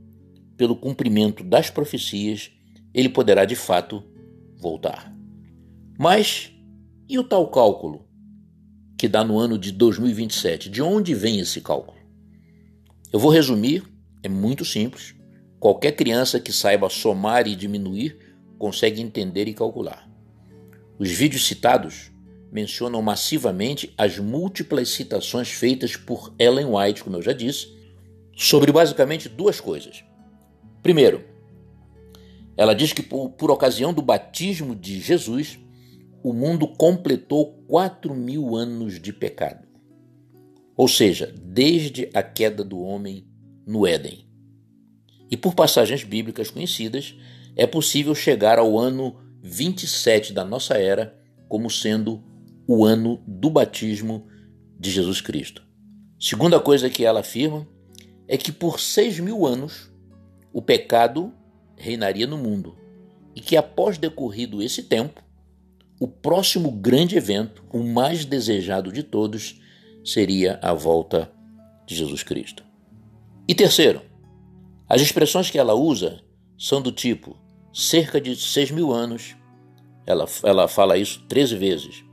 pelo 0.55 0.75
cumprimento 0.75 1.43
das 1.43 1.69
profecias, 1.69 2.51
ele 2.93 3.09
poderá 3.09 3.45
de 3.45 3.55
fato 3.55 4.03
voltar. 4.55 5.13
Mas 5.99 6.51
e 7.09 7.17
o 7.19 7.23
tal 7.23 7.49
cálculo 7.49 8.05
que 8.97 9.07
dá 9.07 9.23
no 9.23 9.37
ano 9.37 9.57
de 9.57 9.71
2027? 9.71 10.69
De 10.69 10.81
onde 10.81 11.13
vem 11.13 11.39
esse 11.39 11.61
cálculo? 11.61 11.96
Eu 13.11 13.19
vou 13.19 13.31
resumir, 13.31 13.83
é 14.21 14.27
muito 14.27 14.65
simples. 14.65 15.15
Qualquer 15.59 15.93
criança 15.93 16.39
que 16.39 16.51
saiba 16.51 16.89
somar 16.89 17.47
e 17.47 17.55
diminuir 17.55 18.17
consegue 18.57 19.01
entender 19.01 19.47
e 19.47 19.53
calcular. 19.53 20.09
Os 20.99 21.09
vídeos 21.09 21.47
citados 21.47 22.11
mencionam 22.51 23.01
massivamente 23.01 23.93
as 23.97 24.19
múltiplas 24.19 24.89
citações 24.89 25.49
feitas 25.49 25.95
por 25.95 26.33
Ellen 26.37 26.67
White, 26.73 27.03
como 27.03 27.15
eu 27.15 27.21
já 27.21 27.33
disse, 27.33 27.75
sobre 28.35 28.71
basicamente 28.71 29.29
duas 29.29 29.59
coisas. 29.59 30.03
Primeiro, 30.83 31.23
ela 32.55 32.73
diz 32.73 32.93
que 32.93 33.03
por, 33.03 33.29
por 33.31 33.51
ocasião 33.51 33.93
do 33.93 34.01
batismo 34.01 34.75
de 34.75 34.99
Jesus, 34.99 35.59
o 36.23 36.33
mundo 36.33 36.67
completou 36.67 37.63
quatro 37.67 38.15
mil 38.15 38.55
anos 38.55 38.99
de 38.99 39.13
pecado. 39.13 39.66
Ou 40.77 40.87
seja, 40.87 41.33
desde 41.43 42.07
a 42.13 42.21
queda 42.21 42.63
do 42.63 42.79
homem 42.79 43.27
no 43.65 43.87
Éden. 43.87 44.29
E 45.29 45.35
por 45.35 45.55
passagens 45.55 46.03
bíblicas 46.03 46.51
conhecidas, 46.51 47.15
é 47.55 47.65
possível 47.65 48.13
chegar 48.13 48.59
ao 48.59 48.77
ano 48.77 49.17
27 49.41 50.31
da 50.31 50.45
nossa 50.45 50.75
era 50.75 51.19
como 51.49 51.69
sendo 51.69 52.23
o 52.67 52.85
ano 52.85 53.23
do 53.25 53.49
batismo 53.49 54.27
de 54.79 54.91
Jesus 54.91 55.19
Cristo. 55.19 55.63
Segunda 56.19 56.59
coisa 56.59 56.89
que 56.89 57.03
ela 57.03 57.21
afirma 57.21 57.67
é 58.27 58.37
que 58.37 58.51
por 58.51 58.79
seis 58.79 59.19
mil 59.19 59.45
anos 59.45 59.91
o 60.53 60.61
pecado 60.61 61.33
reinaria 61.75 62.27
no 62.27 62.37
mundo 62.37 62.77
e 63.35 63.39
que 63.39 63.55
após 63.55 63.97
decorrido 63.97 64.61
esse 64.61 64.83
tempo, 64.83 65.23
o 65.99 66.07
próximo 66.07 66.71
grande 66.71 67.15
evento, 67.15 67.63
o 67.71 67.83
mais 67.83 68.25
desejado 68.25 68.91
de 68.91 69.01
todos, 69.03 69.61
seria 70.07 70.57
a 70.61 70.73
volta 70.73 71.29
de 71.85 71.93
Jesus 71.93 72.23
Cristo. 72.23 72.63
E 73.45 73.53
terceiro, 73.53 74.01
as 74.87 75.01
expressões 75.01 75.49
que 75.49 75.59
ela 75.59 75.73
usa 75.73 76.21
são 76.57 76.81
do 76.81 76.93
tipo 76.93 77.37
cerca 77.73 78.19
de 78.19 78.33
seis 78.35 78.71
mil 78.71 78.93
anos, 78.93 79.35
ela, 80.05 80.25
ela 80.43 80.67
fala 80.69 80.97
isso 80.97 81.25
13 81.27 81.57
vezes, 81.57 82.05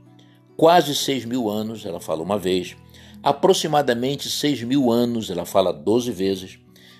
quase 0.57 0.93
seis 0.93 1.23
mil 1.23 1.49
anos, 1.49 1.85
ela 1.85 2.01
fala 2.01 2.21
uma 2.21 2.37
vez, 2.37 2.75
aproximadamente 3.23 4.29
seis 4.29 4.61
mil 4.61 4.91
anos, 4.91 5.31
ela 5.31 5.45
fala 5.45 5.71
12 5.71 6.11
vezes, 6.11 6.59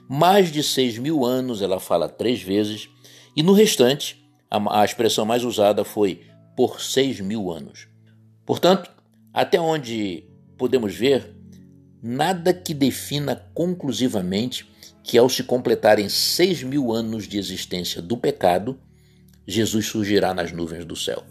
mais 0.10 0.50
de 0.50 0.64
seis 0.64 0.98
mil 0.98 1.25
anos, 1.25 1.62
ela 1.62 1.80
fala 1.80 2.08
três 2.08 2.42
vezes, 2.42 2.90
e 3.36 3.44
no 3.44 3.52
restante, 3.52 4.25
a, 4.50 4.82
a 4.82 4.86
expressão 4.86 5.25
mais 5.25 5.44
usada 5.44 5.84
foi 5.84 6.22
por 6.56 6.80
seis 6.80 7.20
mil 7.20 7.52
anos. 7.52 7.88
Portanto, 8.46 8.90
até 9.34 9.60
onde 9.60 10.24
podemos 10.58 10.96
ver, 10.96 11.36
nada 12.02 12.54
que 12.54 12.74
defina 12.74 13.36
conclusivamente 13.54 14.66
que 15.04 15.18
ao 15.18 15.30
se 15.30 15.44
completarem 15.44 16.10
seis 16.10 16.64
mil 16.64 16.92
anos 16.92 17.28
de 17.28 17.38
existência 17.38 18.02
do 18.02 18.18
pecado, 18.18 18.80
Jesus 19.48 19.86
surgirá 19.88 20.34
nas 20.34 20.52
nuvens 20.52 20.86
do 20.86 20.96
céu. 20.96 21.24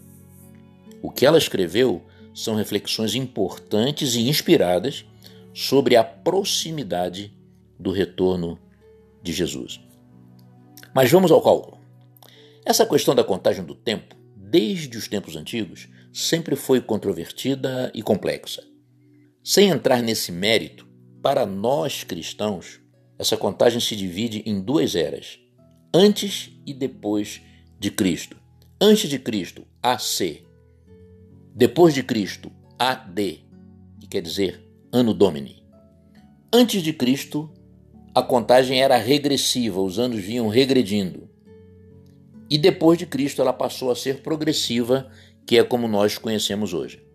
O 1.01 1.11
que 1.11 1.25
ela 1.25 1.37
escreveu 1.37 2.01
são 2.33 2.55
reflexões 2.55 3.15
importantes 3.15 4.15
e 4.15 4.27
inspiradas 4.27 5.05
sobre 5.53 5.95
a 5.95 6.03
proximidade 6.03 7.33
do 7.79 7.91
retorno 7.91 8.59
de 9.21 9.31
Jesus. 9.31 9.79
Mas 10.93 11.11
vamos 11.11 11.31
ao 11.31 11.41
cálculo. 11.41 11.77
Essa 12.65 12.85
questão 12.85 13.13
da 13.13 13.23
contagem 13.23 13.63
do 13.63 13.75
tempo, 13.75 14.15
desde 14.35 14.97
os 14.97 15.07
tempos 15.07 15.35
antigos, 15.35 15.87
sempre 16.13 16.55
foi 16.55 16.81
controvertida 16.81 17.91
e 17.93 18.01
complexa. 18.01 18.63
Sem 19.47 19.69
entrar 19.69 20.01
nesse 20.01 20.31
mérito, 20.31 20.87
para 21.21 21.45
nós 21.45 22.03
cristãos, 22.03 22.79
essa 23.19 23.37
contagem 23.37 23.79
se 23.79 23.95
divide 23.95 24.41
em 24.43 24.59
duas 24.59 24.95
eras: 24.95 25.37
antes 25.93 26.49
e 26.65 26.73
depois 26.73 27.43
de 27.79 27.91
Cristo. 27.91 28.37
Antes 28.81 29.07
de 29.07 29.19
Cristo, 29.19 29.63
AC. 29.83 30.43
Depois 31.53 31.93
de 31.93 32.01
Cristo, 32.01 32.51
AD, 32.79 33.45
que 33.99 34.07
quer 34.07 34.21
dizer 34.21 34.67
Ano 34.91 35.13
Domini. 35.13 35.63
Antes 36.51 36.81
de 36.81 36.91
Cristo, 36.91 37.53
a 38.15 38.23
contagem 38.23 38.81
era 38.81 38.97
regressiva, 38.97 39.79
os 39.79 39.99
anos 39.99 40.21
vinham 40.21 40.47
regredindo. 40.47 41.29
E 42.49 42.57
depois 42.57 42.97
de 42.97 43.05
Cristo, 43.05 43.43
ela 43.43 43.53
passou 43.53 43.91
a 43.91 43.95
ser 43.95 44.23
progressiva, 44.23 45.07
que 45.45 45.55
é 45.55 45.63
como 45.63 45.87
nós 45.87 46.17
conhecemos 46.17 46.73
hoje. 46.73 47.05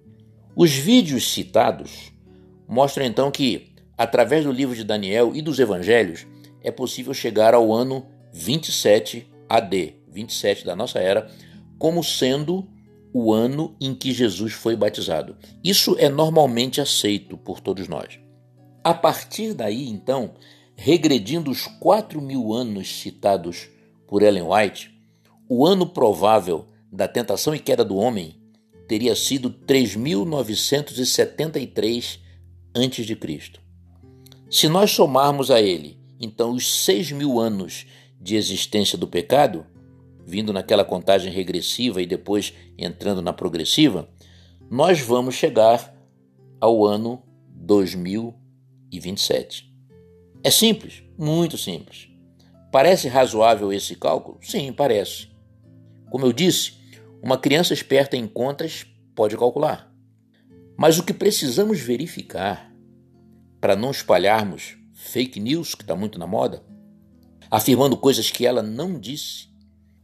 Os 0.54 0.70
vídeos 0.70 1.32
citados 1.32 2.09
mostram 2.70 3.04
então 3.04 3.30
que, 3.32 3.72
através 3.98 4.44
do 4.44 4.52
livro 4.52 4.76
de 4.76 4.84
Daniel 4.84 5.32
e 5.34 5.42
dos 5.42 5.58
evangelhos, 5.58 6.24
é 6.62 6.70
possível 6.70 7.12
chegar 7.12 7.52
ao 7.52 7.72
ano 7.72 8.06
27 8.32 9.26
AD, 9.48 9.96
27 10.08 10.64
da 10.64 10.76
nossa 10.76 11.00
era, 11.00 11.28
como 11.76 12.04
sendo 12.04 12.68
o 13.12 13.32
ano 13.32 13.74
em 13.80 13.92
que 13.92 14.12
Jesus 14.12 14.52
foi 14.52 14.76
batizado. 14.76 15.36
Isso 15.64 15.96
é 15.98 16.08
normalmente 16.08 16.80
aceito 16.80 17.36
por 17.36 17.58
todos 17.58 17.88
nós. 17.88 18.20
A 18.84 18.94
partir 18.94 19.52
daí, 19.52 19.88
então, 19.88 20.34
regredindo 20.76 21.50
os 21.50 21.66
4 21.66 22.22
mil 22.22 22.52
anos 22.52 23.00
citados 23.00 23.68
por 24.06 24.22
Ellen 24.22 24.44
White, 24.44 24.96
o 25.48 25.66
ano 25.66 25.86
provável 25.86 26.68
da 26.92 27.08
tentação 27.08 27.52
e 27.52 27.58
queda 27.58 27.84
do 27.84 27.96
homem 27.96 28.36
teria 28.86 29.16
sido 29.16 29.50
3.973 29.50 32.29
a.C. 32.74 33.18
Se 34.50 34.68
nós 34.68 34.90
somarmos 34.90 35.50
a 35.50 35.60
ele, 35.60 36.00
então, 36.20 36.52
os 36.52 36.84
6 36.84 37.12
mil 37.12 37.40
anos 37.40 37.86
de 38.20 38.36
existência 38.36 38.98
do 38.98 39.08
pecado, 39.08 39.66
vindo 40.26 40.52
naquela 40.52 40.84
contagem 40.84 41.32
regressiva 41.32 42.02
e 42.02 42.06
depois 42.06 42.52
entrando 42.76 43.22
na 43.22 43.32
progressiva, 43.32 44.06
nós 44.70 45.00
vamos 45.00 45.34
chegar 45.34 45.96
ao 46.60 46.84
ano 46.84 47.22
2027. 47.48 49.74
É 50.44 50.50
simples, 50.50 51.02
muito 51.18 51.56
simples. 51.56 52.10
Parece 52.70 53.08
razoável 53.08 53.72
esse 53.72 53.96
cálculo? 53.96 54.38
Sim, 54.42 54.70
parece. 54.72 55.30
Como 56.10 56.26
eu 56.26 56.32
disse, 56.32 56.74
uma 57.22 57.36
criança 57.36 57.74
esperta 57.74 58.16
em 58.16 58.26
contas 58.26 58.86
pode 59.14 59.36
calcular. 59.36 59.89
Mas 60.80 60.98
o 60.98 61.02
que 61.02 61.12
precisamos 61.12 61.78
verificar 61.78 62.72
para 63.60 63.76
não 63.76 63.90
espalharmos 63.90 64.78
fake 64.94 65.38
news, 65.38 65.74
que 65.74 65.82
está 65.82 65.94
muito 65.94 66.18
na 66.18 66.26
moda, 66.26 66.64
afirmando 67.50 67.98
coisas 67.98 68.30
que 68.30 68.46
ela 68.46 68.62
não 68.62 68.98
disse, 68.98 69.50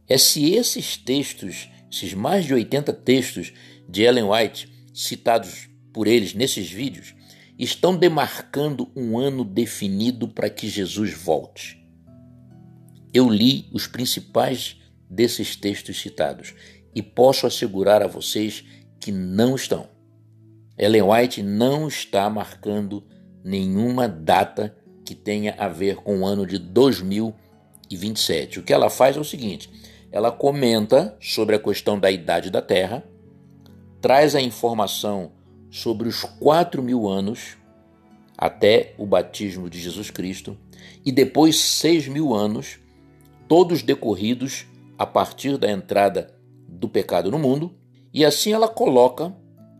é 0.07 0.19
se 0.19 0.53
esses 0.53 0.95
textos, 0.95 1.67
esses 1.91 2.13
mais 2.13 2.45
de 2.45 2.53
80 2.53 2.93
textos 2.93 3.51
de 3.89 4.03
Ellen 4.03 4.25
White 4.25 4.71
citados 4.93 5.67
por 5.91 6.05
eles 6.05 6.35
nesses 6.35 6.69
vídeos, 6.69 7.15
estão 7.57 7.97
demarcando 7.97 8.91
um 8.95 9.17
ano 9.17 9.43
definido 9.43 10.27
para 10.27 10.47
que 10.47 10.69
Jesus 10.69 11.11
volte. 11.11 11.83
Eu 13.11 13.27
li 13.31 13.67
os 13.73 13.87
principais 13.87 14.77
desses 15.09 15.55
textos 15.55 15.99
citados 15.99 16.53
e 16.93 17.01
posso 17.01 17.47
assegurar 17.47 18.03
a 18.03 18.07
vocês 18.07 18.63
que 18.99 19.11
não 19.11 19.55
estão. 19.55 19.96
Ellen 20.77 21.03
White 21.03 21.41
não 21.41 21.87
está 21.87 22.29
marcando 22.29 23.03
nenhuma 23.43 24.07
data 24.07 24.77
que 25.03 25.15
tenha 25.15 25.55
a 25.57 25.67
ver 25.67 25.95
com 25.97 26.19
o 26.19 26.25
ano 26.25 26.45
de 26.45 26.59
2027. 26.59 28.59
O 28.59 28.63
que 28.63 28.71
ela 28.71 28.89
faz 28.89 29.17
é 29.17 29.19
o 29.19 29.23
seguinte: 29.23 29.69
ela 30.11 30.31
comenta 30.31 31.17
sobre 31.19 31.55
a 31.55 31.59
questão 31.59 31.99
da 31.99 32.11
idade 32.11 32.51
da 32.51 32.61
Terra, 32.61 33.03
traz 33.99 34.35
a 34.35 34.41
informação 34.41 35.31
sobre 35.71 36.07
os 36.07 36.23
quatro 36.23 36.83
mil 36.83 37.07
anos 37.07 37.57
até 38.37 38.93
o 38.97 39.05
batismo 39.05 39.69
de 39.69 39.79
Jesus 39.79 40.11
Cristo 40.11 40.57
e 41.03 41.11
depois 41.11 41.57
seis 41.57 42.07
mil 42.07 42.35
anos, 42.35 42.77
todos 43.47 43.81
decorridos 43.81 44.67
a 44.97 45.05
partir 45.05 45.57
da 45.57 45.71
entrada 45.71 46.33
do 46.67 46.87
pecado 46.87 47.31
no 47.31 47.39
mundo, 47.39 47.73
e 48.13 48.25
assim 48.25 48.51
ela 48.51 48.67
coloca 48.67 49.33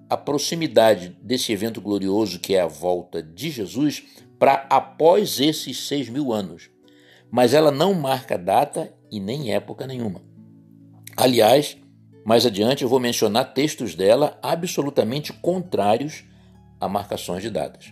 a 0.09 0.15
proximidade 0.15 1.17
desse 1.21 1.51
evento 1.51 1.81
glorioso 1.81 2.39
que 2.39 2.55
é 2.55 2.61
a 2.61 2.67
volta 2.67 3.21
de 3.21 3.49
Jesus 3.49 4.03
para 4.39 4.65
após 4.69 5.39
esses 5.39 5.87
seis 5.87 6.09
mil 6.09 6.31
anos. 6.31 6.69
Mas 7.29 7.53
ela 7.53 7.71
não 7.71 7.93
marca 7.93 8.37
data 8.37 8.93
e 9.11 9.19
nem 9.19 9.53
época 9.53 9.85
nenhuma. 9.85 10.21
Aliás, 11.15 11.77
mais 12.25 12.45
adiante 12.45 12.83
eu 12.83 12.89
vou 12.89 12.99
mencionar 12.99 13.53
textos 13.53 13.95
dela 13.95 14.37
absolutamente 14.41 15.33
contrários 15.33 16.23
a 16.79 16.87
marcações 16.87 17.41
de 17.41 17.49
datas. 17.49 17.91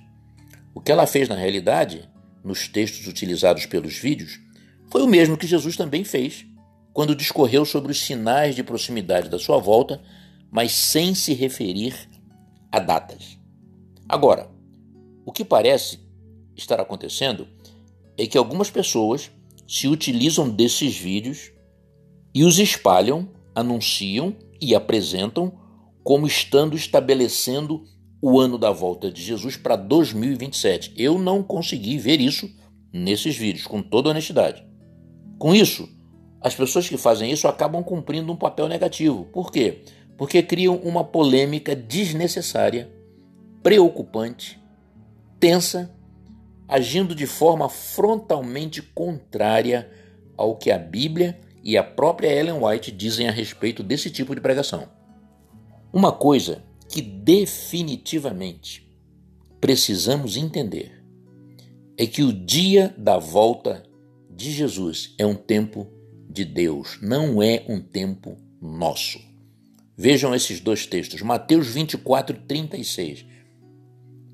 O 0.73 0.81
que 0.81 0.91
ela 0.91 1.07
fez 1.07 1.27
na 1.27 1.35
realidade, 1.35 2.09
nos 2.43 2.67
textos 2.67 3.07
utilizados 3.07 3.65
pelos 3.65 3.97
vídeos, 3.97 4.39
foi 4.91 5.01
o 5.01 5.07
mesmo 5.07 5.37
que 5.37 5.47
Jesus 5.47 5.75
também 5.75 6.03
fez 6.03 6.45
quando 6.93 7.15
discorreu 7.15 7.65
sobre 7.65 7.91
os 7.91 8.01
sinais 8.01 8.55
de 8.55 8.63
proximidade 8.63 9.27
da 9.27 9.37
sua 9.37 9.57
volta, 9.57 10.01
mas 10.55 10.71
sem 10.71 11.13
se 11.13 11.33
referir 11.33 11.93
a 12.71 12.79
datas. 12.79 13.37
Agora, 14.07 14.49
o 15.25 15.31
que 15.33 15.43
parece 15.43 15.99
estar 16.55 16.79
acontecendo 16.79 17.45
é 18.17 18.25
que 18.25 18.37
algumas 18.37 18.69
pessoas 18.69 19.29
se 19.67 19.85
utilizam 19.89 20.49
desses 20.49 20.95
vídeos 20.95 21.51
e 22.33 22.45
os 22.45 22.57
espalham, 22.57 23.27
anunciam 23.53 24.33
e 24.61 24.73
apresentam 24.73 25.51
como 26.01 26.25
estando 26.25 26.77
estabelecendo 26.77 27.83
o 28.21 28.39
ano 28.39 28.57
da 28.57 28.71
volta 28.71 29.11
de 29.11 29.21
Jesus 29.21 29.57
para 29.57 29.75
2027. 29.75 30.93
Eu 30.95 31.19
não 31.19 31.43
consegui 31.43 31.97
ver 31.97 32.21
isso 32.21 32.49
nesses 32.93 33.35
vídeos, 33.35 33.67
com 33.67 33.81
toda 33.81 34.09
honestidade. 34.09 34.65
Com 35.37 35.53
isso, 35.53 35.89
as 36.39 36.55
pessoas 36.55 36.87
que 36.87 36.95
fazem 36.95 37.29
isso 37.29 37.45
acabam 37.45 37.83
cumprindo 37.83 38.31
um 38.31 38.37
papel 38.37 38.69
negativo. 38.69 39.25
Por 39.33 39.51
quê? 39.51 39.83
Porque 40.17 40.41
criam 40.41 40.77
uma 40.77 41.03
polêmica 41.03 41.75
desnecessária, 41.75 42.89
preocupante, 43.61 44.59
tensa, 45.39 45.93
agindo 46.67 47.13
de 47.13 47.27
forma 47.27 47.69
frontalmente 47.69 48.81
contrária 48.81 49.89
ao 50.37 50.55
que 50.55 50.71
a 50.71 50.77
Bíblia 50.77 51.39
e 51.63 51.77
a 51.77 51.83
própria 51.83 52.27
Ellen 52.27 52.63
White 52.63 52.91
dizem 52.91 53.27
a 53.27 53.31
respeito 53.31 53.81
desse 53.81 54.09
tipo 54.09 54.35
de 54.35 54.41
pregação. 54.41 54.87
Uma 55.91 56.11
coisa 56.11 56.63
que 56.89 57.01
definitivamente 57.01 58.85
precisamos 59.59 60.37
entender 60.37 61.03
é 61.97 62.05
que 62.05 62.21
o 62.21 62.31
dia 62.31 62.93
da 62.97 63.17
volta 63.17 63.83
de 64.29 64.51
Jesus 64.51 65.15
é 65.17 65.25
um 65.25 65.35
tempo 65.35 65.87
de 66.29 66.43
Deus, 66.43 66.99
não 67.01 67.41
é 67.41 67.65
um 67.67 67.79
tempo 67.79 68.37
nosso. 68.61 69.19
Vejam 69.97 70.35
esses 70.35 70.59
dois 70.59 70.85
textos, 70.85 71.21
Mateus 71.21 71.67
24, 71.67 72.37
36. 72.47 73.25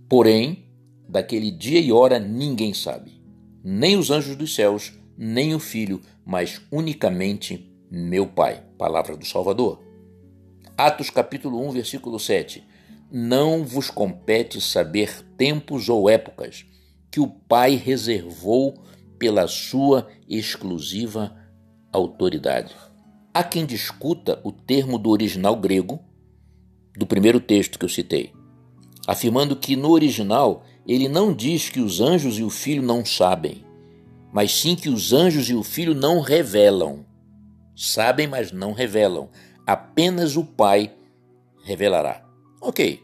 Porém, 0.09 0.65
daquele 1.07 1.51
dia 1.51 1.79
e 1.79 1.91
hora 1.91 2.17
ninguém 2.17 2.73
sabe, 2.73 3.21
nem 3.63 3.95
os 3.95 4.09
anjos 4.09 4.35
dos 4.35 4.55
céus, 4.55 4.91
nem 5.15 5.53
o 5.53 5.59
Filho, 5.59 6.01
mas 6.25 6.59
unicamente 6.71 7.71
meu 7.91 8.25
Pai. 8.25 8.63
Palavra 8.75 9.15
do 9.15 9.23
Salvador. 9.23 9.83
Atos 10.75 11.11
capítulo 11.11 11.63
1, 11.67 11.71
versículo 11.71 12.19
7. 12.19 12.63
Não 13.11 13.63
vos 13.63 13.91
compete 13.91 14.59
saber 14.59 15.23
tempos 15.37 15.89
ou 15.89 16.09
épocas 16.09 16.65
que 17.11 17.19
o 17.19 17.27
Pai 17.27 17.75
reservou 17.75 18.81
pela 19.19 19.47
sua 19.47 20.07
exclusiva 20.27 21.37
autoridade. 21.91 22.73
Há 23.33 23.43
quem 23.43 23.65
discuta 23.65 24.41
o 24.43 24.51
termo 24.51 24.97
do 24.97 25.09
original 25.09 25.55
grego 25.55 25.99
do 26.97 27.07
primeiro 27.07 27.39
texto 27.39 27.79
que 27.79 27.85
eu 27.85 27.89
citei, 27.89 28.33
afirmando 29.07 29.55
que 29.55 29.75
no 29.75 29.91
original 29.91 30.65
ele 30.85 31.07
não 31.07 31.33
diz 31.33 31.69
que 31.69 31.79
os 31.79 32.01
anjos 32.01 32.37
e 32.37 32.43
o 32.43 32.49
filho 32.49 32.83
não 32.83 33.05
sabem, 33.05 33.63
mas 34.33 34.53
sim 34.53 34.75
que 34.75 34.89
os 34.89 35.13
anjos 35.13 35.49
e 35.49 35.53
o 35.53 35.63
filho 35.63 35.95
não 35.95 36.19
revelam. 36.19 37.05
Sabem, 37.73 38.27
mas 38.27 38.51
não 38.51 38.73
revelam 38.73 39.29
apenas 39.65 40.35
o 40.35 40.43
Pai 40.43 40.93
revelará. 41.63 42.25
Ok, 42.59 43.01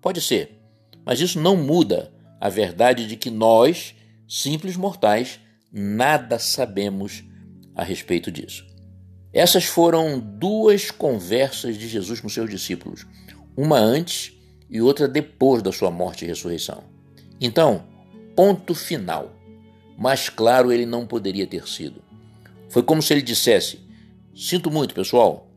pode 0.00 0.20
ser, 0.20 0.58
mas 1.04 1.20
isso 1.20 1.38
não 1.38 1.56
muda 1.56 2.12
a 2.40 2.48
verdade 2.48 3.06
de 3.06 3.16
que 3.16 3.30
nós, 3.30 3.94
simples 4.26 4.76
mortais, 4.76 5.38
nada 5.70 6.38
sabemos 6.38 7.22
a 7.74 7.84
respeito 7.84 8.32
disso. 8.32 8.69
Essas 9.32 9.64
foram 9.64 10.18
duas 10.18 10.90
conversas 10.90 11.76
de 11.76 11.88
Jesus 11.88 12.20
com 12.20 12.28
seus 12.28 12.50
discípulos, 12.50 13.06
uma 13.56 13.78
antes 13.78 14.32
e 14.68 14.80
outra 14.80 15.06
depois 15.06 15.62
da 15.62 15.70
sua 15.70 15.90
morte 15.90 16.24
e 16.24 16.28
ressurreição. 16.28 16.82
Então, 17.40 17.84
ponto 18.34 18.74
final. 18.74 19.36
Mais 19.96 20.28
claro 20.28 20.72
ele 20.72 20.86
não 20.86 21.06
poderia 21.06 21.46
ter 21.46 21.68
sido. 21.68 22.02
Foi 22.68 22.82
como 22.82 23.02
se 23.02 23.12
ele 23.12 23.22
dissesse: 23.22 23.80
Sinto 24.34 24.70
muito, 24.70 24.94
pessoal, 24.94 25.48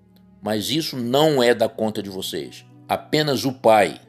mas 0.42 0.70
isso 0.70 0.98
não 0.98 1.42
é 1.42 1.56
da 1.56 1.70
conta 1.70 2.04
de 2.04 2.10
vocês. 2.10 2.66
Apenas 2.88 3.46
o 3.46 3.54
Pai 3.54 4.02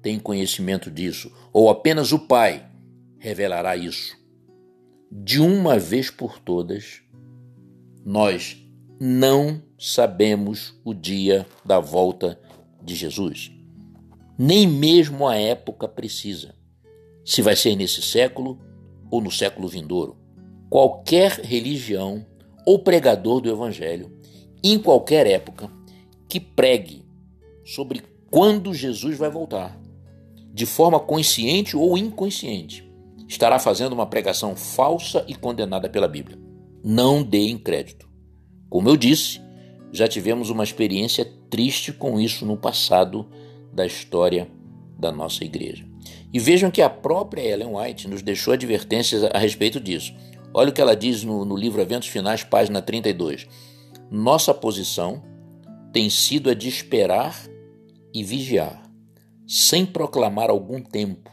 tem 0.00 0.18
conhecimento 0.18 0.90
disso, 0.90 1.32
ou 1.52 1.68
apenas 1.68 2.12
o 2.12 2.18
Pai 2.20 2.66
revelará 3.18 3.76
isso. 3.76 4.16
De 5.10 5.40
uma 5.40 5.78
vez 5.78 6.10
por 6.10 6.38
todas, 6.38 7.02
nós 8.04 8.56
não 9.00 9.62
sabemos 9.78 10.74
o 10.84 10.92
dia 10.92 11.46
da 11.64 11.78
volta 11.78 12.38
de 12.82 12.94
Jesus. 12.94 13.52
Nem 14.36 14.66
mesmo 14.66 15.26
a 15.26 15.36
época 15.36 15.86
precisa. 15.88 16.54
Se 17.24 17.42
vai 17.42 17.54
ser 17.54 17.76
nesse 17.76 18.02
século 18.02 18.58
ou 19.10 19.20
no 19.20 19.30
século 19.30 19.68
vindouro. 19.68 20.16
Qualquer 20.68 21.40
religião 21.40 22.24
ou 22.66 22.78
pregador 22.78 23.40
do 23.40 23.50
Evangelho 23.50 24.18
em 24.62 24.78
qualquer 24.78 25.26
época, 25.26 25.70
que 26.28 26.40
pregue 26.40 27.04
sobre 27.64 28.02
quando 28.30 28.74
Jesus 28.74 29.16
vai 29.16 29.30
voltar, 29.30 29.78
de 30.52 30.66
forma 30.66 30.98
consciente 30.98 31.76
ou 31.76 31.96
inconsciente, 31.96 32.90
estará 33.28 33.58
fazendo 33.58 33.92
uma 33.92 34.06
pregação 34.06 34.56
falsa 34.56 35.24
e 35.28 35.34
condenada 35.34 35.88
pela 35.88 36.08
Bíblia. 36.08 36.38
Não 36.82 37.22
deem 37.22 37.56
crédito. 37.56 38.07
Como 38.68 38.88
eu 38.88 38.96
disse, 38.96 39.40
já 39.92 40.06
tivemos 40.06 40.50
uma 40.50 40.64
experiência 40.64 41.24
triste 41.48 41.92
com 41.92 42.20
isso 42.20 42.44
no 42.44 42.56
passado 42.56 43.26
da 43.72 43.86
história 43.86 44.48
da 44.98 45.10
nossa 45.10 45.44
igreja. 45.44 45.86
E 46.32 46.38
vejam 46.38 46.70
que 46.70 46.82
a 46.82 46.90
própria 46.90 47.42
Ellen 47.42 47.74
White 47.76 48.08
nos 48.08 48.22
deixou 48.22 48.52
advertências 48.52 49.24
a 49.24 49.38
respeito 49.38 49.80
disso. 49.80 50.12
Olha 50.52 50.70
o 50.70 50.72
que 50.72 50.80
ela 50.80 50.96
diz 50.96 51.24
no, 51.24 51.44
no 51.44 51.56
livro 51.56 51.80
Eventos 51.80 52.08
Finais, 52.08 52.42
página 52.42 52.82
32. 52.82 53.46
Nossa 54.10 54.52
posição 54.52 55.22
tem 55.92 56.10
sido 56.10 56.50
a 56.50 56.54
de 56.54 56.68
esperar 56.68 57.34
e 58.14 58.22
vigiar, 58.22 58.82
sem 59.46 59.86
proclamar 59.86 60.50
algum 60.50 60.82
tempo, 60.82 61.30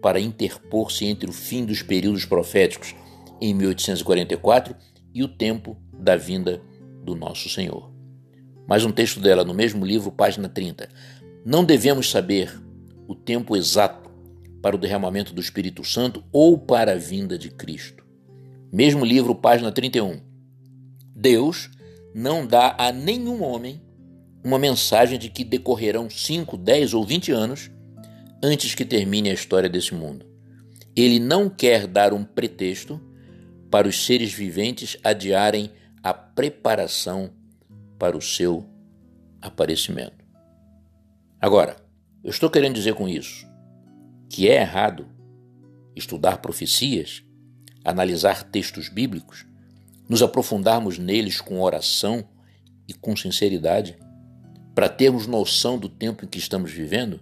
para 0.00 0.20
interpor-se 0.20 1.04
entre 1.04 1.28
o 1.28 1.32
fim 1.32 1.64
dos 1.64 1.82
períodos 1.82 2.24
proféticos 2.24 2.94
em 3.40 3.52
1844 3.54 4.74
e 5.14 5.22
o 5.22 5.28
tempo 5.28 5.76
da 5.98 6.16
vinda 6.16 6.62
do 7.02 7.14
nosso 7.14 7.48
Senhor. 7.48 7.90
Mais 8.66 8.84
um 8.84 8.92
texto 8.92 9.20
dela 9.20 9.44
no 9.44 9.54
mesmo 9.54 9.84
livro, 9.84 10.12
página 10.12 10.48
30. 10.48 10.88
Não 11.44 11.64
devemos 11.64 12.10
saber 12.10 12.60
o 13.06 13.14
tempo 13.14 13.56
exato 13.56 14.10
para 14.62 14.76
o 14.76 14.78
derramamento 14.78 15.32
do 15.32 15.40
Espírito 15.40 15.82
Santo 15.84 16.22
ou 16.32 16.58
para 16.58 16.92
a 16.92 16.96
vinda 16.96 17.38
de 17.38 17.50
Cristo. 17.50 18.04
Mesmo 18.72 19.04
livro, 19.04 19.34
página 19.34 19.72
31. 19.72 20.20
Deus 21.14 21.70
não 22.14 22.46
dá 22.46 22.76
a 22.78 22.92
nenhum 22.92 23.42
homem 23.42 23.80
uma 24.44 24.58
mensagem 24.58 25.18
de 25.18 25.28
que 25.28 25.44
decorrerão 25.44 26.08
5, 26.08 26.56
10 26.56 26.94
ou 26.94 27.04
20 27.04 27.32
anos 27.32 27.70
antes 28.42 28.74
que 28.74 28.84
termine 28.84 29.30
a 29.30 29.34
história 29.34 29.68
desse 29.68 29.94
mundo. 29.94 30.26
Ele 30.94 31.18
não 31.18 31.48
quer 31.48 31.86
dar 31.86 32.12
um 32.12 32.24
pretexto 32.24 33.00
para 33.70 33.88
os 33.88 34.04
seres 34.04 34.32
viventes 34.32 34.96
adiarem 35.02 35.70
a 36.02 36.12
preparação 36.12 37.30
para 37.98 38.16
o 38.16 38.22
seu 38.22 38.68
aparecimento. 39.40 40.24
Agora, 41.40 41.76
eu 42.22 42.30
estou 42.30 42.50
querendo 42.50 42.74
dizer 42.74 42.94
com 42.94 43.08
isso 43.08 43.46
que 44.28 44.48
é 44.48 44.60
errado 44.60 45.06
estudar 45.96 46.38
profecias, 46.38 47.22
analisar 47.84 48.44
textos 48.44 48.88
bíblicos, 48.88 49.46
nos 50.08 50.22
aprofundarmos 50.22 50.98
neles 50.98 51.40
com 51.40 51.60
oração 51.60 52.24
e 52.86 52.94
com 52.94 53.16
sinceridade, 53.16 53.98
para 54.74 54.88
termos 54.88 55.26
noção 55.26 55.78
do 55.78 55.88
tempo 55.88 56.24
em 56.24 56.28
que 56.28 56.38
estamos 56.38 56.70
vivendo? 56.70 57.20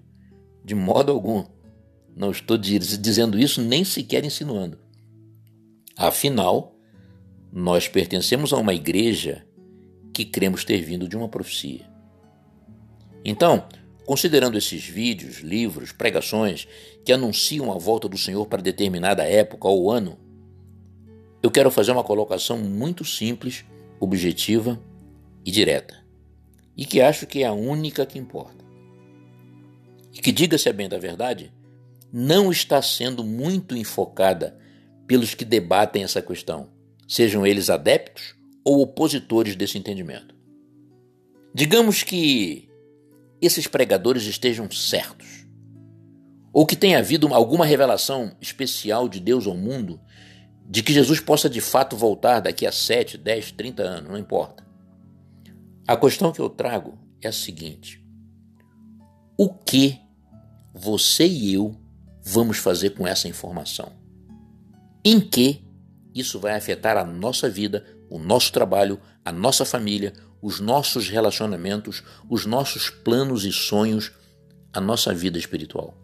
De 0.64 0.74
modo 0.74 1.10
algum. 1.10 1.44
Não 2.14 2.30
estou 2.30 2.58
dizendo 2.58 3.38
isso 3.38 3.62
nem 3.62 3.84
sequer 3.84 4.24
insinuando. 4.24 4.78
Afinal, 5.96 6.75
nós 7.58 7.88
pertencemos 7.88 8.52
a 8.52 8.58
uma 8.58 8.74
igreja 8.74 9.46
que 10.12 10.26
cremos 10.26 10.62
ter 10.62 10.82
vindo 10.82 11.08
de 11.08 11.16
uma 11.16 11.26
profecia. 11.26 11.88
Então, 13.24 13.66
considerando 14.04 14.58
esses 14.58 14.84
vídeos, 14.84 15.38
livros, 15.38 15.90
pregações 15.90 16.68
que 17.02 17.14
anunciam 17.14 17.72
a 17.72 17.78
volta 17.78 18.10
do 18.10 18.18
Senhor 18.18 18.44
para 18.44 18.60
determinada 18.60 19.24
época 19.24 19.66
ou 19.68 19.90
ano, 19.90 20.18
eu 21.42 21.50
quero 21.50 21.70
fazer 21.70 21.92
uma 21.92 22.04
colocação 22.04 22.58
muito 22.58 23.06
simples, 23.06 23.64
objetiva 23.98 24.78
e 25.42 25.50
direta, 25.50 26.04
e 26.76 26.84
que 26.84 27.00
acho 27.00 27.26
que 27.26 27.42
é 27.42 27.46
a 27.46 27.54
única 27.54 28.04
que 28.04 28.18
importa. 28.18 28.66
E 30.12 30.20
que, 30.20 30.30
diga-se 30.30 30.68
a 30.68 30.74
bem 30.74 30.90
da 30.90 30.98
verdade, 30.98 31.50
não 32.12 32.52
está 32.52 32.82
sendo 32.82 33.24
muito 33.24 33.74
enfocada 33.74 34.58
pelos 35.06 35.32
que 35.34 35.44
debatem 35.44 36.04
essa 36.04 36.20
questão, 36.20 36.75
sejam 37.06 37.46
eles 37.46 37.70
adeptos 37.70 38.34
ou 38.64 38.80
opositores 38.80 39.54
desse 39.54 39.78
entendimento. 39.78 40.34
Digamos 41.54 42.02
que 42.02 42.68
esses 43.40 43.66
pregadores 43.66 44.24
estejam 44.24 44.70
certos, 44.70 45.46
ou 46.52 46.66
que 46.66 46.76
tenha 46.76 46.98
havido 46.98 47.32
alguma 47.34 47.66
revelação 47.66 48.34
especial 48.40 49.08
de 49.08 49.20
Deus 49.20 49.46
ao 49.46 49.54
mundo 49.54 50.00
de 50.68 50.82
que 50.82 50.92
Jesus 50.92 51.20
possa 51.20 51.48
de 51.48 51.60
fato 51.60 51.96
voltar 51.96 52.40
daqui 52.40 52.66
a 52.66 52.72
7, 52.72 53.18
10, 53.18 53.52
30 53.52 53.82
anos, 53.82 54.10
não 54.10 54.18
importa. 54.18 54.66
A 55.86 55.96
questão 55.96 56.32
que 56.32 56.40
eu 56.40 56.48
trago 56.48 56.98
é 57.22 57.28
a 57.28 57.32
seguinte: 57.32 58.04
o 59.38 59.48
que 59.48 60.00
você 60.74 61.26
e 61.26 61.54
eu 61.54 61.76
vamos 62.22 62.58
fazer 62.58 62.90
com 62.90 63.06
essa 63.06 63.28
informação? 63.28 63.92
Em 65.04 65.20
que 65.20 65.65
isso 66.18 66.38
vai 66.38 66.55
afetar 66.55 66.96
a 66.96 67.05
nossa 67.05 67.48
vida, 67.48 67.85
o 68.09 68.18
nosso 68.18 68.52
trabalho, 68.52 69.00
a 69.24 69.33
nossa 69.33 69.64
família, 69.64 70.12
os 70.40 70.61
nossos 70.61 71.09
relacionamentos, 71.09 72.02
os 72.29 72.46
nossos 72.46 72.90
planos 72.90 73.44
e 73.44 73.52
sonhos, 73.52 74.12
a 74.72 74.81
nossa 74.81 75.14
vida 75.14 75.38
espiritual? 75.38 75.96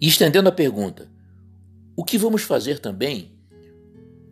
E 0.00 0.08
estendendo 0.08 0.48
a 0.48 0.52
pergunta, 0.52 1.10
o 1.96 2.04
que 2.04 2.18
vamos 2.18 2.42
fazer 2.42 2.78
também 2.78 3.38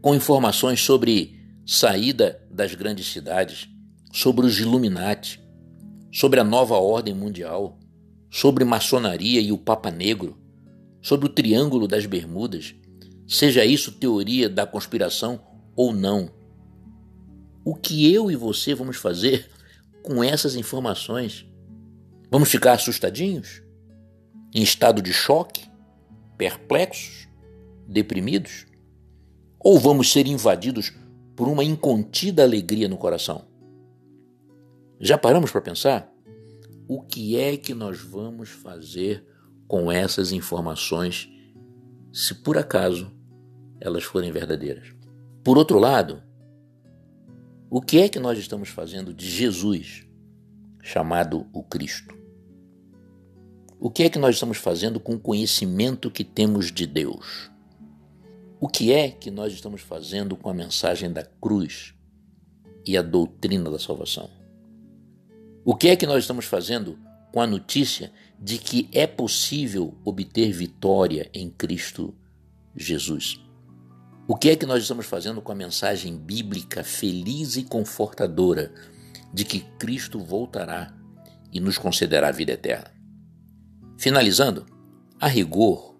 com 0.03 0.15
informações 0.15 0.81
sobre 0.81 1.39
saída 1.67 2.43
das 2.51 2.75
grandes 2.75 3.07
cidades, 3.07 3.69
sobre 4.13 4.47
os 4.47 4.59
Illuminati, 4.59 5.41
sobre 6.13 6.41
a 6.41 6.45
nova 6.45 6.75
ordem 6.75 7.15
mundial, 7.15 7.79
sobre 8.31 8.65
maçonaria 8.65 9.41
e 9.41 9.53
o 9.53 9.59
Papa 9.59 9.91
Negro, 9.91 10.37
sobre 11.03 11.27
o 11.27 11.29
Triângulo 11.29 11.87
das 11.87 12.07
Bermudas, 12.07 12.75
seja 13.31 13.65
isso 13.65 13.93
teoria 13.93 14.49
da 14.49 14.67
conspiração 14.67 15.41
ou 15.77 15.93
não. 15.93 16.29
O 17.65 17.77
que 17.77 18.13
eu 18.13 18.29
e 18.29 18.35
você 18.35 18.75
vamos 18.75 18.97
fazer 18.97 19.49
com 20.03 20.23
essas 20.23 20.57
informações? 20.57 21.47
Vamos 22.29 22.51
ficar 22.51 22.73
assustadinhos? 22.73 23.63
Em 24.53 24.63
estado 24.63 25.01
de 25.01 25.13
choque? 25.13 25.65
Perplexos? 26.37 27.29
Deprimidos? 27.87 28.67
Ou 29.61 29.79
vamos 29.79 30.11
ser 30.11 30.27
invadidos 30.27 30.93
por 31.37 31.47
uma 31.47 31.63
incontida 31.63 32.43
alegria 32.43 32.89
no 32.89 32.99
coração? 32.99 33.47
Já 34.99 35.17
paramos 35.17 35.53
para 35.53 35.61
pensar? 35.61 36.13
O 36.89 37.01
que 37.01 37.37
é 37.37 37.57
que 37.57 37.75
nós 37.75 38.01
vamos 38.01 38.49
fazer 38.49 39.25
com 39.69 39.91
essas 39.91 40.33
informações 40.33 41.29
se 42.13 42.35
por 42.35 42.59
acaso 42.59 43.20
elas 43.81 44.05
forem 44.05 44.31
verdadeiras? 44.31 44.95
Por 45.43 45.57
outro 45.57 45.79
lado, 45.79 46.23
o 47.71 47.81
que 47.81 47.99
é 47.99 48.09
que 48.09 48.19
nós 48.19 48.39
estamos 48.39 48.69
fazendo 48.69 49.15
de 49.15 49.29
Jesus, 49.29 50.07
chamado 50.83 51.47
o 51.53 51.63
Cristo? 51.63 52.15
O 53.79 53.91
que 53.91 54.03
é 54.03 54.11
que 54.11 54.19
nós 54.19 54.35
estamos 54.35 54.59
fazendo 54.59 55.01
com 55.01 55.15
o 55.15 55.21
conhecimento 55.21 56.11
que 56.11 56.23
temos 56.23 56.71
de 56.71 56.87
Deus? 56.87 57.51
O 58.61 58.69
que 58.69 58.93
é 58.93 59.11
que 59.11 59.31
nós 59.31 59.55
estamos 59.55 59.81
fazendo 59.81 60.37
com 60.37 60.51
a 60.51 60.55
mensagem 60.55 61.11
da 61.11 61.25
cruz 61.25 61.95
e 62.85 62.97
a 62.97 63.03
doutrina 63.03 63.71
da 63.71 63.79
salvação? 63.79 64.29
O 65.65 65.75
que 65.75 65.89
é 65.89 65.97
que 65.97 66.07
nós 66.07 66.25
estamos 66.25 66.45
fazendo 66.45 66.99
com 67.33 67.41
a 67.41 67.47
notícia 67.47 68.13
de 68.39 68.59
que 68.59 68.89
é 68.93 69.07
possível 69.07 69.95
obter 70.05 70.53
vitória 70.53 71.31
em 71.33 71.49
Cristo 71.49 72.15
Jesus? 72.77 73.41
O 74.31 74.37
que 74.37 74.51
é 74.51 74.55
que 74.55 74.65
nós 74.65 74.83
estamos 74.83 75.07
fazendo 75.07 75.43
com 75.43 75.51
a 75.51 75.57
mensagem 75.57 76.17
bíblica 76.17 76.85
feliz 76.85 77.57
e 77.57 77.65
confortadora 77.65 78.73
de 79.35 79.45
que 79.45 79.59
Cristo 79.77 80.21
voltará 80.21 80.95
e 81.53 81.59
nos 81.59 81.77
concederá 81.77 82.29
a 82.29 82.31
vida 82.31 82.53
eterna? 82.53 82.93
Finalizando, 83.99 84.65
a 85.19 85.27
rigor, 85.27 85.97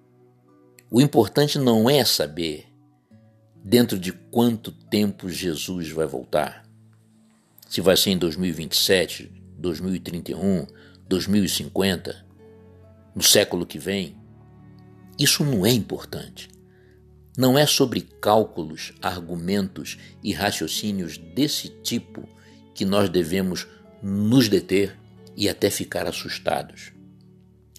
o 0.89 1.01
importante 1.01 1.59
não 1.59 1.91
é 1.91 2.05
saber 2.05 2.67
dentro 3.65 3.99
de 3.99 4.13
quanto 4.13 4.71
tempo 4.71 5.29
Jesus 5.29 5.91
vai 5.91 6.07
voltar. 6.07 6.65
Se 7.69 7.81
vai 7.81 7.97
ser 7.97 8.11
em 8.11 8.17
2027, 8.17 9.43
2031, 9.59 10.69
2050, 11.09 12.27
no 13.13 13.25
século 13.25 13.67
que 13.67 13.77
vem. 13.77 14.17
Isso 15.19 15.45
não 15.45 15.67
é 15.67 15.73
importante. 15.73 16.60
Não 17.41 17.59
é 17.59 17.65
sobre 17.65 18.03
cálculos, 18.03 18.93
argumentos 19.01 19.97
e 20.23 20.31
raciocínios 20.31 21.17
desse 21.17 21.71
tipo 21.71 22.29
que 22.75 22.85
nós 22.85 23.09
devemos 23.09 23.67
nos 24.03 24.47
deter 24.47 24.95
e 25.35 25.49
até 25.49 25.71
ficar 25.71 26.07
assustados. 26.07 26.93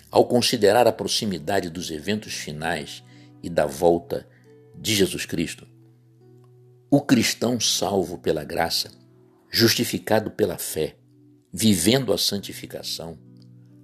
Ao 0.09 0.25
considerar 0.25 0.87
a 0.87 0.91
proximidade 0.91 1.69
dos 1.69 1.91
eventos 1.91 2.33
finais 2.33 3.03
e 3.43 3.51
da 3.51 3.67
volta 3.67 4.27
de 4.75 4.95
Jesus 4.95 5.27
Cristo, 5.27 5.67
o 6.89 6.99
cristão 6.99 7.59
salvo 7.59 8.17
pela 8.17 8.43
graça, 8.43 8.89
justificado 9.47 10.31
pela 10.31 10.57
fé, 10.57 10.95
vivendo 11.53 12.11
a 12.11 12.17
santificação, 12.17 13.15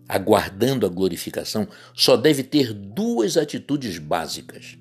aguardando 0.09 0.87
a 0.87 0.89
glorificação, 0.89 1.67
só 1.93 2.17
deve 2.17 2.41
ter 2.41 2.73
duas 2.73 3.37
atitudes 3.37 3.99
básicas. 3.99 4.75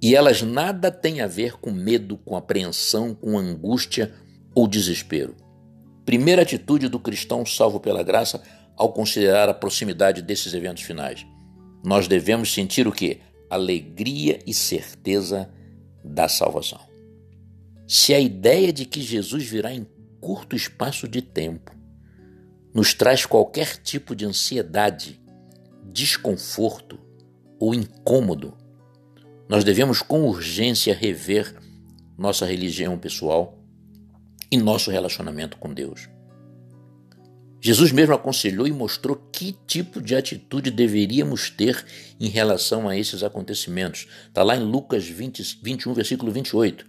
E 0.00 0.14
elas 0.14 0.42
nada 0.42 0.90
têm 0.90 1.20
a 1.20 1.26
ver 1.26 1.58
com 1.58 1.70
medo, 1.70 2.16
com 2.18 2.36
apreensão, 2.36 3.14
com 3.14 3.36
angústia 3.36 4.14
ou 4.54 4.68
desespero. 4.68 5.34
Primeira 6.04 6.42
atitude 6.42 6.88
do 6.88 7.00
cristão 7.00 7.44
salvo 7.44 7.80
pela 7.80 8.02
graça 8.02 8.42
ao 8.76 8.92
considerar 8.92 9.48
a 9.48 9.54
proximidade 9.54 10.22
desses 10.22 10.54
eventos 10.54 10.84
finais. 10.84 11.26
Nós 11.84 12.06
devemos 12.06 12.52
sentir 12.52 12.86
o 12.86 12.92
que? 12.92 13.20
Alegria 13.50 14.38
e 14.46 14.54
certeza 14.54 15.50
da 16.04 16.28
salvação. 16.28 16.80
Se 17.86 18.14
a 18.14 18.20
ideia 18.20 18.72
de 18.72 18.84
que 18.84 19.00
Jesus 19.00 19.44
virá 19.44 19.72
em 19.72 19.86
curto 20.20 20.54
espaço 20.54 21.08
de 21.08 21.22
tempo 21.22 21.72
nos 22.72 22.94
traz 22.94 23.26
qualquer 23.26 23.76
tipo 23.78 24.14
de 24.14 24.24
ansiedade, 24.24 25.20
desconforto 25.84 26.98
ou 27.58 27.74
incômodo, 27.74 28.56
nós 29.48 29.64
devemos 29.64 30.02
com 30.02 30.24
urgência 30.24 30.94
rever 30.94 31.54
nossa 32.16 32.44
religião 32.44 32.98
pessoal 32.98 33.58
e 34.50 34.56
nosso 34.56 34.90
relacionamento 34.90 35.56
com 35.56 35.72
Deus. 35.72 36.08
Jesus 37.60 37.90
mesmo 37.90 38.14
aconselhou 38.14 38.66
e 38.66 38.72
mostrou 38.72 39.16
que 39.32 39.56
tipo 39.66 40.00
de 40.00 40.14
atitude 40.14 40.70
deveríamos 40.70 41.50
ter 41.50 41.84
em 42.20 42.28
relação 42.28 42.88
a 42.88 42.96
esses 42.96 43.22
acontecimentos. 43.22 44.06
Está 44.28 44.42
lá 44.42 44.56
em 44.56 44.62
Lucas 44.62 45.04
20, 45.04 45.58
21, 45.62 45.92
versículo 45.92 46.30
28. 46.30 46.86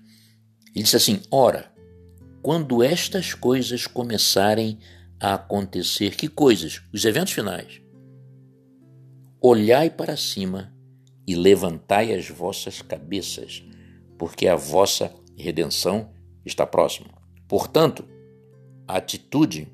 Ele 0.76 0.84
disse 0.84 0.95
assim: 0.95 1.22
Ora, 1.32 1.72
quando 2.43 2.84
estas 2.84 3.34
coisas 3.34 3.88
começarem 3.88 4.78
a 5.19 5.34
acontecer. 5.34 6.15
Que 6.15 6.28
coisas? 6.28 6.82
Os 6.93 7.04
eventos 7.04 7.34
finais. 7.34 7.82
Olhai 9.41 9.89
para 9.89 10.15
cima 10.15 10.74
e 11.30 11.36
levantai 11.36 12.13
as 12.13 12.30
vossas 12.30 12.82
cabeças, 12.82 13.63
porque 14.18 14.48
a 14.48 14.56
vossa 14.56 15.13
redenção 15.38 16.10
está 16.46 16.65
próxima. 16.65 17.10
Portanto, 17.48 18.06
a 18.88 18.98
atitude 18.98 19.68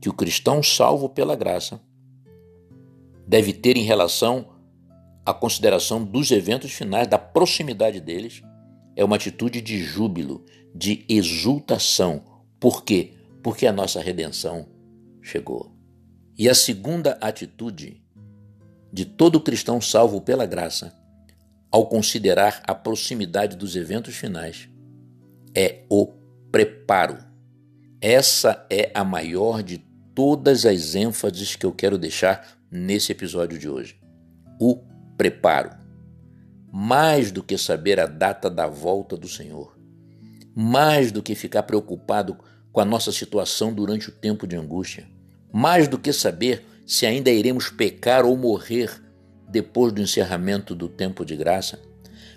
que 0.00 0.08
o 0.08 0.12
cristão 0.12 0.62
salvo 0.62 1.08
pela 1.08 1.36
graça 1.36 1.80
deve 3.26 3.52
ter 3.52 3.76
em 3.76 3.84
relação 3.84 4.52
à 5.24 5.32
consideração 5.32 6.04
dos 6.04 6.30
eventos 6.30 6.72
finais, 6.72 7.06
da 7.06 7.18
proximidade 7.18 8.00
deles, 8.00 8.42
é 8.94 9.04
uma 9.04 9.16
atitude 9.16 9.60
de 9.60 9.78
júbilo, 9.78 10.44
de 10.74 11.04
exultação. 11.08 12.24
Por 12.60 12.84
quê? 12.84 13.14
porque 13.42 13.66
a 13.66 13.72
nossa 13.72 14.00
redenção 14.00 14.68
chegou. 15.20 15.74
E 16.38 16.48
a 16.48 16.54
segunda 16.54 17.18
atitude 17.20 18.01
de 18.92 19.04
todo 19.04 19.40
cristão 19.40 19.80
salvo 19.80 20.20
pela 20.20 20.44
graça, 20.44 20.92
ao 21.70 21.86
considerar 21.86 22.62
a 22.66 22.74
proximidade 22.74 23.56
dos 23.56 23.74
eventos 23.74 24.14
finais, 24.14 24.68
é 25.54 25.84
o 25.88 26.06
preparo. 26.50 27.18
Essa 28.00 28.66
é 28.68 28.90
a 28.94 29.02
maior 29.02 29.62
de 29.62 29.78
todas 30.14 30.66
as 30.66 30.94
ênfases 30.94 31.56
que 31.56 31.64
eu 31.64 31.72
quero 31.72 31.96
deixar 31.96 32.58
nesse 32.70 33.12
episódio 33.12 33.58
de 33.58 33.68
hoje. 33.68 33.98
O 34.60 34.76
preparo. 35.16 35.70
Mais 36.70 37.30
do 37.30 37.42
que 37.42 37.56
saber 37.56 37.98
a 38.00 38.06
data 38.06 38.50
da 38.50 38.66
volta 38.66 39.16
do 39.16 39.28
Senhor, 39.28 39.78
mais 40.54 41.12
do 41.12 41.22
que 41.22 41.34
ficar 41.34 41.62
preocupado 41.62 42.38
com 42.72 42.80
a 42.80 42.84
nossa 42.84 43.12
situação 43.12 43.72
durante 43.72 44.08
o 44.08 44.12
tempo 44.12 44.46
de 44.46 44.56
angústia. 44.56 45.06
Mais 45.52 45.86
do 45.86 45.98
que 45.98 46.12
saber 46.12 46.66
se 46.92 47.06
ainda 47.06 47.30
iremos 47.30 47.70
pecar 47.70 48.26
ou 48.26 48.36
morrer 48.36 49.02
depois 49.48 49.94
do 49.94 50.02
encerramento 50.02 50.74
do 50.74 50.90
tempo 50.90 51.24
de 51.24 51.34
graça, 51.34 51.80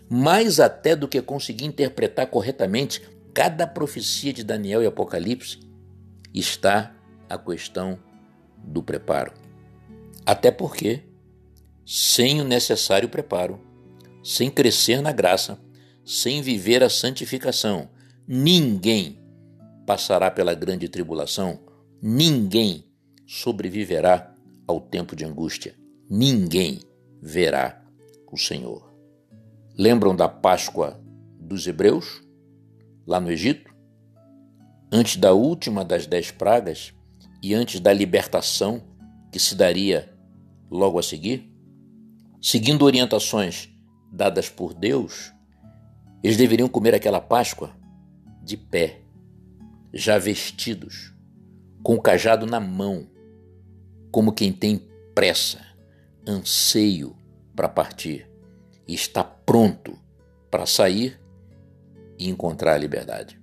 mais 0.10 0.62
até 0.62 0.96
do 0.96 1.10
que 1.10 1.22
conseguir 1.22 1.65
interpretar 1.65 2.28
corretamente 2.28 3.02
cada 3.34 3.68
profecia 3.68 4.32
de 4.32 4.46
Daniel 4.46 4.82
e 4.82 4.86
Apocalipse, 4.86 5.60
está 6.34 6.96
a 7.30 7.38
questão 7.38 8.00
do 8.58 8.82
preparo. 8.82 9.34
Até 10.26 10.52
porque, 10.52 11.04
sem 11.86 12.39
o 12.39 12.46
necessário 12.46 13.10
preparo, 13.10 13.60
sem 14.24 14.50
crescer 14.50 15.02
na 15.02 15.12
graça, 15.12 15.60
sem 16.06 16.41
viver 16.41 16.82
a 16.82 16.89
santificação, 16.89 17.89
ninguém 18.26 19.20
passará 19.86 20.32
pela 20.32 20.54
grande 20.54 20.88
tribulação, 20.88 21.60
ninguém 22.02 22.86
sobreviverá 23.28 24.32
ao 24.67 24.80
tempo 24.80 25.15
de 25.15 25.25
angústia, 25.25 25.75
ninguém 26.10 26.80
verá 27.21 27.84
o 28.32 28.38
Senhor. 28.38 28.93
Lembram 29.78 30.15
da 30.15 30.28
Páscoa 30.28 30.99
dos 31.39 31.65
Hebreus, 31.65 32.21
lá 33.06 33.19
no 33.19 33.32
Egito? 33.32 33.73
Antes 34.91 35.17
da 35.17 35.34
última 35.34 35.84
das 35.84 36.06
dez 36.06 36.32
pragas 36.32 36.93
e 37.41 37.54
antes 37.54 37.80
da 37.80 37.91
libertação 37.91 38.84
que 39.32 39.39
se 39.39 39.56
daria 39.56 40.13
logo 40.69 40.99
a 40.99 41.04
seguir? 41.04 41.51
Seguindo 42.41 42.86
orientações 42.86 43.69
dadas 44.12 44.49
por 44.49 44.73
Deus, 44.73 45.34
eles 46.23 46.38
deveriam 46.38 46.69
comer 46.69 46.93
aquela 46.95 47.19
Páscoa 47.19 47.75
de 48.43 48.56
pé, 48.56 49.01
já 49.93 50.17
vestidos, 50.17 51.13
com 51.84 51.95
o 51.95 52.01
cajado 52.01 52.45
na 52.45 52.60
mão, 52.60 53.08
como 54.15 54.32
quem 54.32 54.54
tem 54.54 54.82
pressa, 55.13 55.60
anseio 56.25 57.17
para 57.54 57.67
partir 57.67 58.25
e 58.88 58.93
está 58.93 59.21
pronto 59.21 59.99
para 60.49 60.65
sair 60.65 61.19
e 62.17 62.30
encontrar 62.30 62.75
a 62.75 62.78
liberdade. 62.78 63.38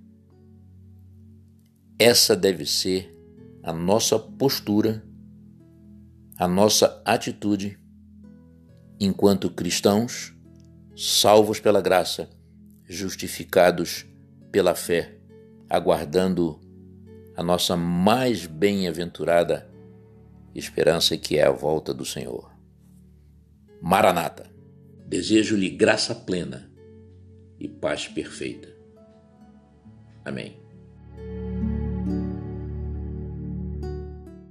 Essa 1.99 2.35
deve 2.35 2.65
ser 2.65 3.15
a 3.61 3.71
nossa 3.71 4.17
postura, 4.17 5.05
a 6.39 6.47
nossa 6.47 6.99
atitude 7.05 7.79
enquanto 8.99 9.51
cristãos, 9.51 10.35
salvos 10.97 11.59
pela 11.59 11.81
graça, 11.81 12.31
justificados 12.89 14.07
pela 14.51 14.73
fé, 14.73 15.19
aguardando 15.69 16.59
a 17.37 17.43
nossa 17.43 17.77
mais 17.77 18.47
bem-aventurada 18.47 19.71
esperança 20.55 21.17
que 21.17 21.37
é 21.37 21.45
a 21.45 21.51
volta 21.51 21.93
do 21.93 22.05
Senhor. 22.05 22.51
Maranata. 23.81 24.51
Desejo-lhe 25.07 25.69
graça 25.69 26.15
plena 26.15 26.71
e 27.59 27.67
paz 27.67 28.07
perfeita. 28.07 28.69
Amém. 30.25 30.57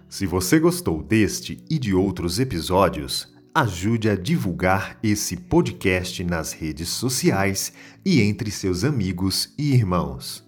Se 0.08 0.26
você 0.26 0.60
gostou 0.60 1.02
deste 1.02 1.64
e 1.70 1.78
de 1.78 1.94
outros 1.94 2.38
episódios, 2.38 3.32
ajude 3.54 4.08
a 4.08 4.14
divulgar 4.14 4.98
esse 5.02 5.36
podcast 5.36 6.22
nas 6.22 6.52
redes 6.52 6.90
sociais 6.90 7.72
e 8.04 8.20
entre 8.20 8.50
seus 8.50 8.84
amigos 8.84 9.54
e 9.58 9.72
irmãos. 9.72 10.46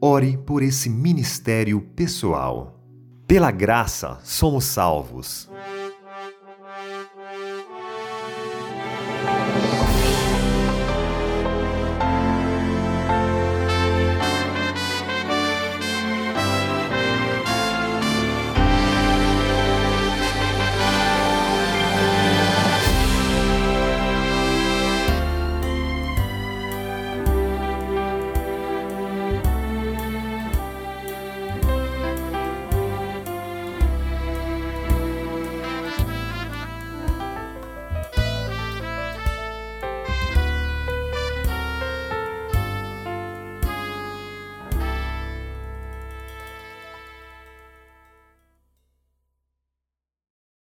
Ore 0.00 0.36
por 0.38 0.62
esse 0.62 0.88
ministério 0.88 1.80
pessoal. 1.94 2.81
Pela 3.32 3.50
graça 3.50 4.18
somos 4.22 4.64
salvos. 4.66 5.48